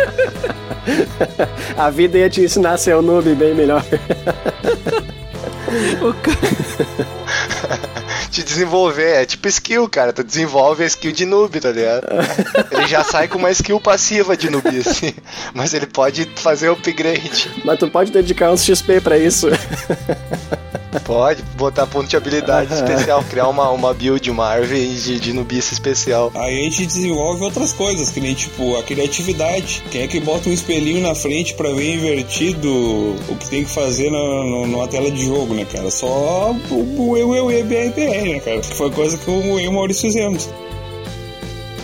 A 1.77 1.91
vida 1.91 2.19
ia 2.19 2.29
te 2.31 2.41
ensinar 2.41 2.73
a 2.73 2.79
ser 2.81 2.97
um 2.97 3.03
noob 3.03 3.35
bem 3.35 3.55
melhor. 3.55 3.85
O 6.03 6.13
cara... 6.15 6.37
Te 8.31 8.43
desenvolver, 8.43 9.23
é 9.23 9.27
tipo 9.27 9.49
skill, 9.49 9.89
cara. 9.89 10.13
Tu 10.13 10.23
desenvolve 10.23 10.85
a 10.85 10.87
skill 10.87 11.13
de 11.13 11.25
noob, 11.25 11.61
tá 11.61 11.71
ligado? 11.71 12.07
Ele 12.71 12.87
já 12.87 13.03
sai 13.03 13.27
com 13.29 13.39
uma 13.39 13.51
skill 13.51 13.81
passiva 13.81 14.37
de 14.37 14.49
noob, 14.51 14.69
assim. 14.69 15.13
Mas 15.53 15.75
ele 15.75 15.87
pode 15.87 16.29
fazer 16.37 16.71
upgrade. 16.71 17.51
Mas 17.65 17.79
tu 17.79 17.89
pode 17.89 18.13
dedicar 18.13 18.53
uns 18.53 18.65
XP 18.65 19.01
pra 19.01 19.19
isso. 19.19 19.49
Pode 21.11 21.43
botar 21.57 21.89
ponto 21.89 22.07
de 22.09 22.17
habilidade 22.17 22.71
especial, 22.75 23.25
criar 23.25 23.49
uma, 23.49 23.69
uma 23.71 23.93
build, 23.93 24.31
uma 24.31 24.47
árvore 24.47 24.87
de, 24.95 25.19
de 25.19 25.33
nubice 25.33 25.73
especial. 25.75 26.31
Aí 26.37 26.61
a 26.61 26.63
gente 26.63 26.87
desenvolve 26.87 27.43
outras 27.43 27.73
coisas, 27.73 28.11
que 28.11 28.21
nem 28.21 28.33
tipo 28.33 28.77
a 28.77 28.83
criatividade. 28.85 29.83
Quem 29.91 30.03
é 30.03 30.07
que 30.07 30.21
bota 30.21 30.49
um 30.49 30.53
espelhinho 30.53 31.01
na 31.03 31.13
frente 31.17 31.55
pra 31.55 31.69
ver 31.73 31.97
invertido 31.97 32.71
o 33.29 33.37
que 33.41 33.49
tem 33.51 33.65
que 33.65 33.71
fazer 33.71 34.09
na, 34.09 34.19
na- 34.19 34.67
numa 34.69 34.87
tela 34.87 35.11
de 35.11 35.25
jogo, 35.27 35.53
né, 35.53 35.65
cara? 35.65 35.91
Só 35.91 36.55
o 36.71 37.17
eu, 37.17 37.35
eu, 37.35 37.51
eu, 37.51 37.65
BRPR, 37.65 38.29
né, 38.33 38.39
cara? 38.41 38.61
Que 38.61 38.75
foi 38.75 38.91
coisa 38.93 39.19
que 39.19 39.27
eu 39.27 39.59
e 39.59 39.67
o 39.67 39.73
Maurício 39.73 40.03
fizemos. 40.03 40.49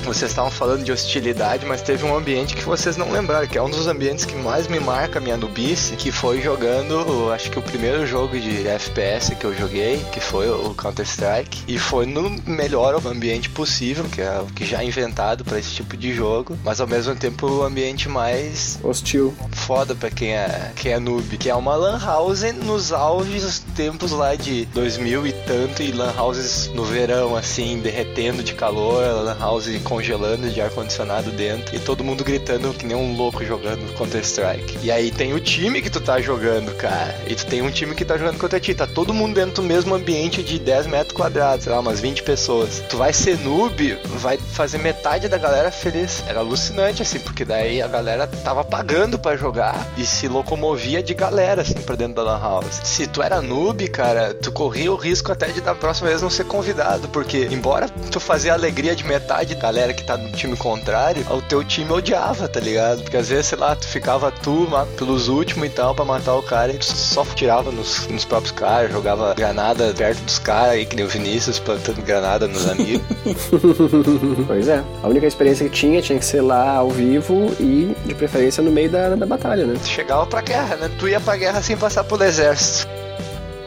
Vocês 0.07 0.31
estavam 0.31 0.53
falando 0.53 0.85
de 0.85 0.92
hostilidade, 0.92 1.66
mas 1.66 1.83
teve 1.83 2.05
um 2.05 2.16
ambiente 2.16 2.55
que 2.55 2.62
vocês 2.62 2.97
não 2.97 3.11
lembraram, 3.11 3.49
que 3.49 3.59
é 3.59 3.62
um 3.62 3.69
dos 3.69 3.88
ambientes 3.88 4.25
que 4.25 4.37
mais 4.37 4.69
me 4.69 4.79
marca 4.79 5.19
a 5.19 5.21
minha 5.21 5.37
nubice, 5.37 5.97
que 5.97 6.12
foi 6.12 6.40
jogando, 6.40 7.33
acho 7.33 7.51
que 7.51 7.59
o 7.59 7.62
primeiro 7.62 8.07
jogo 8.07 8.38
de 8.38 8.69
FPS 8.69 9.35
que 9.35 9.45
eu 9.45 9.53
joguei, 9.53 9.99
que 10.12 10.21
foi 10.21 10.49
o 10.49 10.73
Counter-Strike, 10.75 11.64
e 11.66 11.77
foi 11.77 12.07
no 12.07 12.31
melhor 12.47 12.95
ambiente 13.05 13.51
possível, 13.51 14.05
que 14.05 14.21
é 14.21 14.38
o 14.38 14.47
que 14.47 14.64
já 14.64 14.81
é 14.81 14.85
inventado 14.87 15.45
para 15.45 15.59
esse 15.59 15.71
tipo 15.71 15.97
de 15.97 16.14
jogo, 16.14 16.57
mas 16.62 16.81
ao 16.81 16.87
mesmo 16.87 17.16
tempo 17.16 17.45
o 17.49 17.64
ambiente 17.64 18.09
mais 18.09 18.79
Hostil. 18.85 19.35
foda 19.51 19.97
pra 19.97 20.09
quem 20.09 20.35
é, 20.37 20.71
quem 20.77 20.92
é 20.92 21.01
noob, 21.01 21.37
que 21.37 21.51
é 21.51 21.55
uma 21.55 21.75
lan 21.75 21.99
house 21.99 22.45
nos 22.64 22.92
auges 22.92 23.59
tempos 23.75 24.12
lá 24.12 24.37
de 24.37 24.66
2000 24.66 25.27
e 25.27 25.33
tanto, 25.33 25.83
e 25.83 25.90
lan 25.90 26.14
houses 26.16 26.69
no 26.69 26.85
verão, 26.85 27.35
assim, 27.35 27.81
derretendo 27.81 28.45
de 28.45 28.55
calor, 28.55 29.03
lan 29.25 29.37
house 29.40 29.66
congelando 29.96 30.50
de 30.50 30.61
ar-condicionado 30.61 31.30
dentro, 31.30 31.74
e 31.74 31.78
todo 31.78 32.04
mundo 32.04 32.22
gritando 32.22 32.74
que 32.74 32.85
nem 32.85 32.94
um 32.94 33.16
louco 33.16 33.42
jogando 33.42 33.94
Counter-Strike. 33.94 34.78
E 34.82 34.90
aí 34.90 35.11
tem 35.11 35.32
o 35.32 35.40
time 35.40 35.80
que 35.80 35.88
tu 35.88 36.02
tá 36.02 36.20
jogando, 36.20 36.74
cara, 36.74 37.18
e 37.26 37.35
tu 37.35 37.46
tem 37.46 37.62
um 37.62 37.70
time 37.70 37.94
que 37.94 38.04
tá 38.04 38.18
jogando 38.18 38.37
contra 38.37 38.61
ti, 38.61 38.74
tá 38.74 38.87
todo 38.87 39.14
mundo 39.14 39.35
dentro 39.37 39.54
do 39.54 39.62
mesmo 39.62 39.94
ambiente 39.94 40.42
de 40.42 40.59
10 40.59 40.87
metros 40.88 41.16
quadrados, 41.16 41.64
sei 41.64 41.72
lá, 41.72 41.80
umas 41.80 41.98
20 41.98 42.24
pessoas. 42.24 42.82
Tu 42.90 42.98
vai 42.98 43.11
ser 43.14 43.38
noob, 43.38 43.98
vai 44.18 44.37
fazer 44.37 44.76
metade 44.76 45.28
da 45.28 45.38
galera 45.38 45.70
feliz. 45.70 46.22
Era 46.28 46.40
alucinante, 46.40 47.00
assim, 47.00 47.18
porque 47.18 47.46
daí 47.46 47.80
a 47.80 47.88
galera 47.88 48.26
tava 48.26 48.62
pagando 48.62 49.18
pra 49.18 49.35
jogar 49.35 49.88
e 49.96 50.04
se 50.04 50.28
locomovia 50.28 51.02
de 51.02 51.14
galera, 51.14 51.62
assim, 51.62 51.80
pra 51.80 51.96
dentro 51.96 52.16
da 52.16 52.22
Lan 52.22 52.38
House. 52.38 52.82
Se 52.85 53.06
tu 53.06 53.22
era 53.22 53.40
noob, 53.40 53.88
cara, 53.88 54.35
tu 54.35 54.52
corria 54.52 54.92
o 54.92 54.96
risco 54.96 55.32
até 55.32 55.46
de 55.48 55.62
da 55.62 55.74
próxima 55.74 56.11
vez 56.11 56.20
não 56.20 56.28
ser 56.28 56.44
convidado, 56.44 57.09
porque 57.09 57.48
embora 57.50 57.88
tu 57.88 58.20
fazia 58.20 58.52
a 58.52 58.56
alegria 58.56 58.94
de 58.94 59.02
metade 59.02 59.54
da 59.54 59.62
galera 59.62 59.86
que 59.94 60.03
tá 60.03 60.16
no 60.16 60.31
time 60.31 60.57
contrário, 60.57 61.25
o 61.31 61.42
teu 61.42 61.62
time 61.64 61.92
odiava, 61.92 62.49
tá 62.49 62.61
ligado? 62.61 63.03
Porque 63.03 63.16
às 63.16 63.29
vezes, 63.29 63.46
sei 63.46 63.59
lá, 63.59 63.75
tu 63.75 63.87
ficava 63.87 64.31
tu 64.31 64.68
pelos 64.96 65.29
últimos 65.29 65.66
e 65.66 65.70
tal 65.70 65.94
pra 65.94 66.05
matar 66.05 66.35
o 66.35 66.42
cara 66.42 66.72
e 66.72 66.79
tu 66.79 66.85
só 66.85 67.25
tirava 67.25 67.70
nos, 67.70 68.07
nos 68.09 68.25
próprios 68.25 68.53
caras, 68.53 68.90
jogava 68.90 69.35
granada 69.35 69.92
perto 69.96 70.22
dos 70.22 70.38
caras 70.38 70.70
aí, 70.70 70.87
que 70.87 70.96
nem 70.96 71.05
o 71.05 71.09
Vinícius 71.09 71.59
plantando 71.59 72.03
granada 72.03 72.46
nos 72.46 72.68
amigos. 72.68 73.07
Pois 74.46 74.68
é. 74.68 74.83
A 75.03 75.09
única 75.09 75.27
experiência 75.27 75.68
que 75.68 75.75
tinha 75.75 76.01
tinha 76.01 76.18
que 76.18 76.25
ser 76.25 76.40
lá 76.40 76.77
ao 76.77 76.90
vivo 76.90 77.53
e, 77.59 77.94
de 78.05 78.14
preferência, 78.14 78.62
no 78.62 78.70
meio 78.70 78.90
da, 78.90 79.14
da 79.14 79.27
batalha, 79.27 79.66
né? 79.66 79.75
tu 79.81 79.88
chegava 79.88 80.27
pra 80.27 80.40
guerra, 80.40 80.77
né? 80.77 80.90
Tu 80.99 81.09
ia 81.09 81.20
pra 81.20 81.37
guerra 81.37 81.62
sem 81.62 81.77
passar 81.77 82.05
pelo 82.05 82.22
exército. 82.25 82.95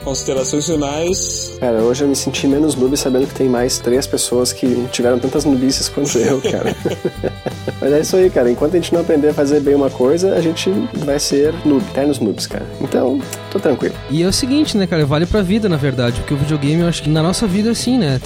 Considerações 0.03 0.65
finais. 0.65 1.57
Cara, 1.59 1.81
hoje 1.83 2.03
eu 2.03 2.07
me 2.07 2.15
senti 2.15 2.47
menos 2.47 2.75
noob 2.75 2.95
sabendo 2.95 3.27
que 3.27 3.33
tem 3.33 3.49
mais 3.49 3.79
três 3.79 4.07
pessoas 4.07 4.53
que 4.53 4.87
tiveram 4.91 5.19
tantas 5.19 5.45
nubices 5.45 5.89
quanto 5.89 6.17
eu, 6.17 6.41
cara. 6.41 6.75
Mas 7.81 7.93
é 7.93 7.99
isso 8.01 8.15
aí, 8.17 8.29
cara. 8.29 8.51
Enquanto 8.51 8.73
a 8.73 8.77
gente 8.77 8.93
não 8.93 9.01
aprender 9.01 9.29
a 9.29 9.33
fazer 9.33 9.59
bem 9.61 9.75
uma 9.75 9.89
coisa, 9.89 10.35
a 10.35 10.41
gente 10.41 10.69
vai 10.93 11.19
ser 11.19 11.53
noob, 11.65 11.83
eternos 11.89 12.19
noobs, 12.19 12.45
cara. 12.45 12.65
Então, 12.81 13.19
tô 13.51 13.59
tranquilo. 13.59 13.95
E 14.09 14.23
é 14.23 14.27
o 14.27 14.33
seguinte, 14.33 14.77
né, 14.77 14.85
cara? 14.85 15.05
Vale 15.05 15.25
pra 15.25 15.41
vida, 15.41 15.69
na 15.69 15.77
verdade. 15.77 16.19
Porque 16.19 16.33
o 16.33 16.37
videogame, 16.37 16.81
eu 16.81 16.87
acho 16.87 17.03
que 17.03 17.09
na 17.09 17.23
nossa 17.23 17.47
vida 17.47 17.69
é 17.69 17.71
assim, 17.71 17.97
né? 17.97 18.19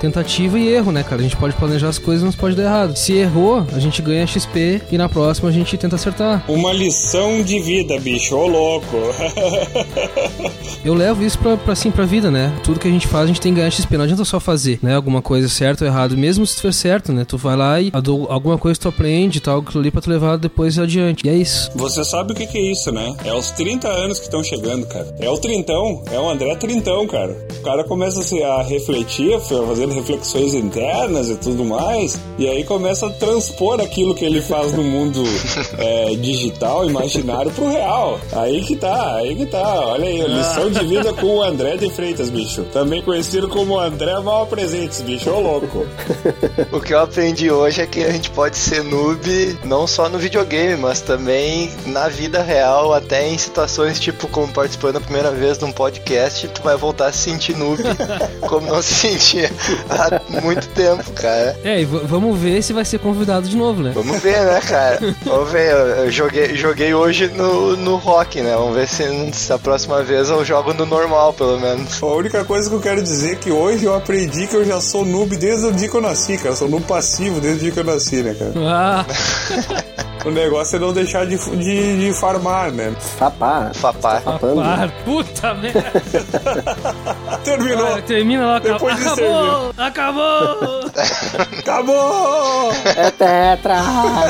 Tentativa 0.00 0.58
e 0.58 0.68
erro, 0.68 0.92
né, 0.92 1.02
cara? 1.02 1.20
A 1.20 1.24
gente 1.24 1.36
pode 1.36 1.54
planejar 1.56 1.88
as 1.88 1.98
coisas, 1.98 2.24
mas 2.24 2.34
pode 2.34 2.54
dar 2.54 2.64
errado. 2.64 2.96
Se 2.96 3.12
errou, 3.14 3.66
a 3.72 3.78
gente 3.78 4.00
ganha 4.00 4.26
XP 4.26 4.82
e 4.90 4.98
na 4.98 5.08
próxima 5.08 5.48
a 5.48 5.52
gente 5.52 5.76
tenta 5.76 5.96
acertar. 5.96 6.44
Uma 6.48 6.72
lição 6.72 7.42
de 7.42 7.58
vida, 7.60 7.98
bicho, 7.98 8.36
ô 8.36 8.46
louco. 8.46 8.96
Eu 10.84 10.94
levo 10.94 11.22
isso 11.22 11.29
isso 11.30 11.38
pra, 11.38 11.56
pra, 11.56 11.72
assim, 11.72 11.90
pra 11.90 12.04
vida, 12.04 12.30
né? 12.30 12.52
Tudo 12.64 12.80
que 12.80 12.88
a 12.88 12.90
gente 12.90 13.06
faz, 13.06 13.24
a 13.24 13.26
gente 13.28 13.40
tem 13.40 13.52
que 13.52 13.60
ganhar 13.60 13.70
XP. 13.70 13.96
Não 13.96 14.04
adianta 14.04 14.24
só 14.24 14.40
fazer, 14.40 14.80
né? 14.82 14.96
Alguma 14.96 15.22
coisa 15.22 15.48
certa 15.48 15.84
ou 15.84 15.90
errado. 15.90 16.16
Mesmo 16.16 16.44
se 16.44 16.60
for 16.60 16.72
certo, 16.72 17.12
né? 17.12 17.24
Tu 17.24 17.38
vai 17.38 17.56
lá 17.56 17.80
e 17.80 17.92
alguma 18.28 18.58
coisa 18.58 18.80
tu 18.80 18.88
aprende 18.88 19.38
e 19.38 19.40
tal, 19.40 19.60
aquilo 19.60 19.80
ali 19.80 19.90
pra 19.90 20.00
tu 20.00 20.10
levar 20.10 20.36
depois 20.36 20.78
adiante. 20.78 21.26
E 21.26 21.30
é 21.30 21.34
isso. 21.34 21.70
Você 21.76 22.04
sabe 22.04 22.32
o 22.32 22.34
que, 22.34 22.46
que 22.46 22.58
é 22.58 22.72
isso, 22.72 22.90
né? 22.90 23.14
É 23.24 23.32
os 23.32 23.50
30 23.52 23.88
anos 23.88 24.18
que 24.18 24.24
estão 24.24 24.42
chegando, 24.42 24.86
cara. 24.86 25.14
É 25.20 25.30
o 25.30 25.38
trintão, 25.38 26.02
é 26.10 26.18
o 26.18 26.28
André 26.28 26.54
Trintão, 26.56 27.06
cara. 27.06 27.36
O 27.58 27.62
cara 27.62 27.84
começa 27.84 28.20
a 28.44 28.62
refletir, 28.62 29.38
fazendo 29.40 29.94
reflexões 29.94 30.54
internas 30.54 31.28
e 31.28 31.36
tudo 31.36 31.64
mais, 31.64 32.18
e 32.38 32.48
aí 32.48 32.64
começa 32.64 33.06
a 33.06 33.10
transpor 33.10 33.80
aquilo 33.80 34.14
que 34.14 34.24
ele 34.24 34.42
faz 34.42 34.72
no 34.72 34.82
mundo 34.82 35.22
é, 35.78 36.14
digital, 36.16 36.88
imaginário, 36.88 37.52
pro 37.52 37.70
real. 37.70 38.18
Aí 38.32 38.62
que 38.62 38.74
tá, 38.76 39.16
aí 39.16 39.36
que 39.36 39.46
tá. 39.46 39.80
Olha 39.80 40.06
aí, 40.06 40.20
lição 40.26 40.70
de 40.70 40.84
vida 40.86 41.09
com 41.14 41.36
o 41.36 41.42
André 41.42 41.76
de 41.76 41.90
Freitas, 41.90 42.30
bicho. 42.30 42.64
Também 42.72 43.02
conhecido 43.02 43.48
como 43.48 43.78
André 43.78 44.18
Mal 44.20 44.46
Presentes, 44.46 45.00
bicho. 45.00 45.30
Ô 45.30 45.40
louco. 45.40 45.86
o 46.72 46.80
que 46.80 46.94
eu 46.94 47.00
aprendi 47.00 47.50
hoje 47.50 47.80
é 47.80 47.86
que 47.86 48.04
a 48.04 48.10
gente 48.10 48.30
pode 48.30 48.56
ser 48.56 48.82
noob 48.82 49.58
não 49.64 49.86
só 49.86 50.08
no 50.08 50.18
videogame, 50.18 50.76
mas 50.76 51.00
também 51.00 51.70
na 51.86 52.08
vida 52.08 52.42
real, 52.42 52.92
até 52.92 53.28
em 53.28 53.38
situações 53.38 53.98
tipo 53.98 54.28
como 54.28 54.52
participando 54.52 54.96
a 54.96 55.00
primeira 55.00 55.30
vez 55.30 55.58
de 55.58 55.64
um 55.64 55.72
podcast, 55.72 56.48
tu 56.48 56.62
vai 56.62 56.76
voltar 56.76 57.06
a 57.06 57.12
se 57.12 57.30
sentir 57.30 57.56
noob 57.56 57.82
como 58.48 58.66
não 58.66 58.82
se 58.82 58.94
sentia 58.94 59.50
há 59.88 60.40
muito 60.40 60.68
tempo, 60.68 61.10
cara. 61.12 61.56
É, 61.64 61.80
e 61.80 61.84
vamos 61.84 62.38
ver 62.38 62.62
se 62.62 62.72
vai 62.72 62.84
ser 62.84 62.98
convidado 62.98 63.48
de 63.48 63.56
novo, 63.56 63.82
né? 63.82 63.92
Vamos 63.94 64.20
ver, 64.20 64.40
né, 64.44 64.60
cara? 64.60 64.98
Vamos 65.24 65.50
ver. 65.50 65.70
Eu 65.70 66.10
joguei, 66.10 66.54
joguei 66.56 66.94
hoje 66.94 67.28
no, 67.28 67.76
no 67.76 67.96
rock, 67.96 68.40
né? 68.40 68.54
Vamos 68.54 68.74
ver 68.74 68.88
se, 68.88 69.32
se 69.32 69.52
a 69.52 69.58
próxima 69.58 70.02
vez 70.02 70.28
eu 70.28 70.44
jogo 70.44 70.72
no 70.74 70.86
normal, 70.86 70.99
pelo 71.36 71.58
menos. 71.60 72.02
A 72.02 72.06
única 72.06 72.44
coisa 72.44 72.68
que 72.68 72.74
eu 72.74 72.80
quero 72.80 73.02
dizer 73.02 73.32
é 73.32 73.36
que 73.36 73.50
hoje 73.50 73.84
eu 73.84 73.94
aprendi 73.94 74.46
que 74.46 74.54
eu 74.54 74.64
já 74.64 74.80
sou 74.80 75.04
noob 75.04 75.36
desde 75.36 75.66
o 75.66 75.72
dia 75.72 75.88
que 75.88 75.96
eu 75.96 76.00
nasci, 76.00 76.36
cara. 76.36 76.50
Eu 76.50 76.56
sou 76.56 76.68
noob 76.68 76.84
passivo 76.84 77.40
desde 77.40 77.58
o 77.58 77.62
dia 77.62 77.72
que 77.72 77.80
eu 77.80 77.84
nasci, 77.84 78.22
né, 78.22 78.34
cara? 78.34 78.52
Ah. 78.56 79.06
O 80.24 80.30
negócio 80.30 80.76
é 80.76 80.78
não 80.78 80.92
deixar 80.92 81.24
de, 81.24 81.38
de, 81.38 81.98
de 81.98 82.12
farmar, 82.12 82.70
né? 82.70 82.94
Fapar. 83.16 83.74
Fapar. 83.74 84.20
Fapar. 84.20 84.92
Puta 85.04 85.54
merda. 85.54 85.82
Terminou. 87.42 88.02
termina 88.02 88.46
lá. 88.46 88.58
Depois 88.58 88.96
de 88.96 89.02
acabou. 89.02 89.72
Acabou. 89.78 90.90
acabou. 91.58 92.72
É 92.84 93.10
tetra. 93.10 93.78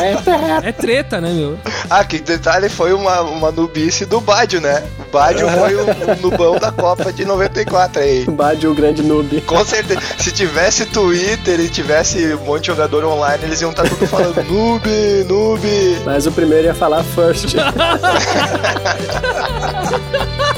É 0.00 0.14
tetra. 0.14 0.68
É 0.68 0.72
treta, 0.72 1.20
né, 1.20 1.32
meu? 1.32 1.58
Ah, 1.88 2.04
que 2.04 2.20
detalhe 2.20 2.68
foi 2.68 2.92
uma, 2.92 3.22
uma 3.22 3.50
nubice 3.50 4.06
do 4.06 4.20
Bádio, 4.20 4.60
né? 4.60 4.84
O 5.10 5.12
Bádio 5.12 5.48
foi 5.48 5.74
o, 5.74 5.82
o 5.82 6.16
nubão 6.22 6.56
da 6.56 6.70
Copa 6.70 7.12
de 7.12 7.24
94 7.24 8.00
aí. 8.00 8.24
O 8.28 8.30
Bádio, 8.30 8.70
o 8.70 8.74
grande 8.74 9.02
noob. 9.02 9.40
Com 9.40 9.64
certeza. 9.64 10.00
Se 10.16 10.30
tivesse 10.30 10.86
Twitter 10.86 11.58
e 11.58 11.68
tivesse 11.68 12.32
um 12.36 12.44
monte 12.44 12.60
de 12.60 12.66
jogador 12.68 13.04
online, 13.04 13.42
eles 13.42 13.60
iam 13.60 13.72
estar 13.72 13.88
tudo 13.88 14.06
falando 14.06 14.40
noob, 14.44 14.88
noob. 15.28 16.00
Mas 16.04 16.26
o 16.26 16.32
primeiro 16.32 16.68
ia 16.68 16.74
falar 16.74 17.02
first. 17.02 17.56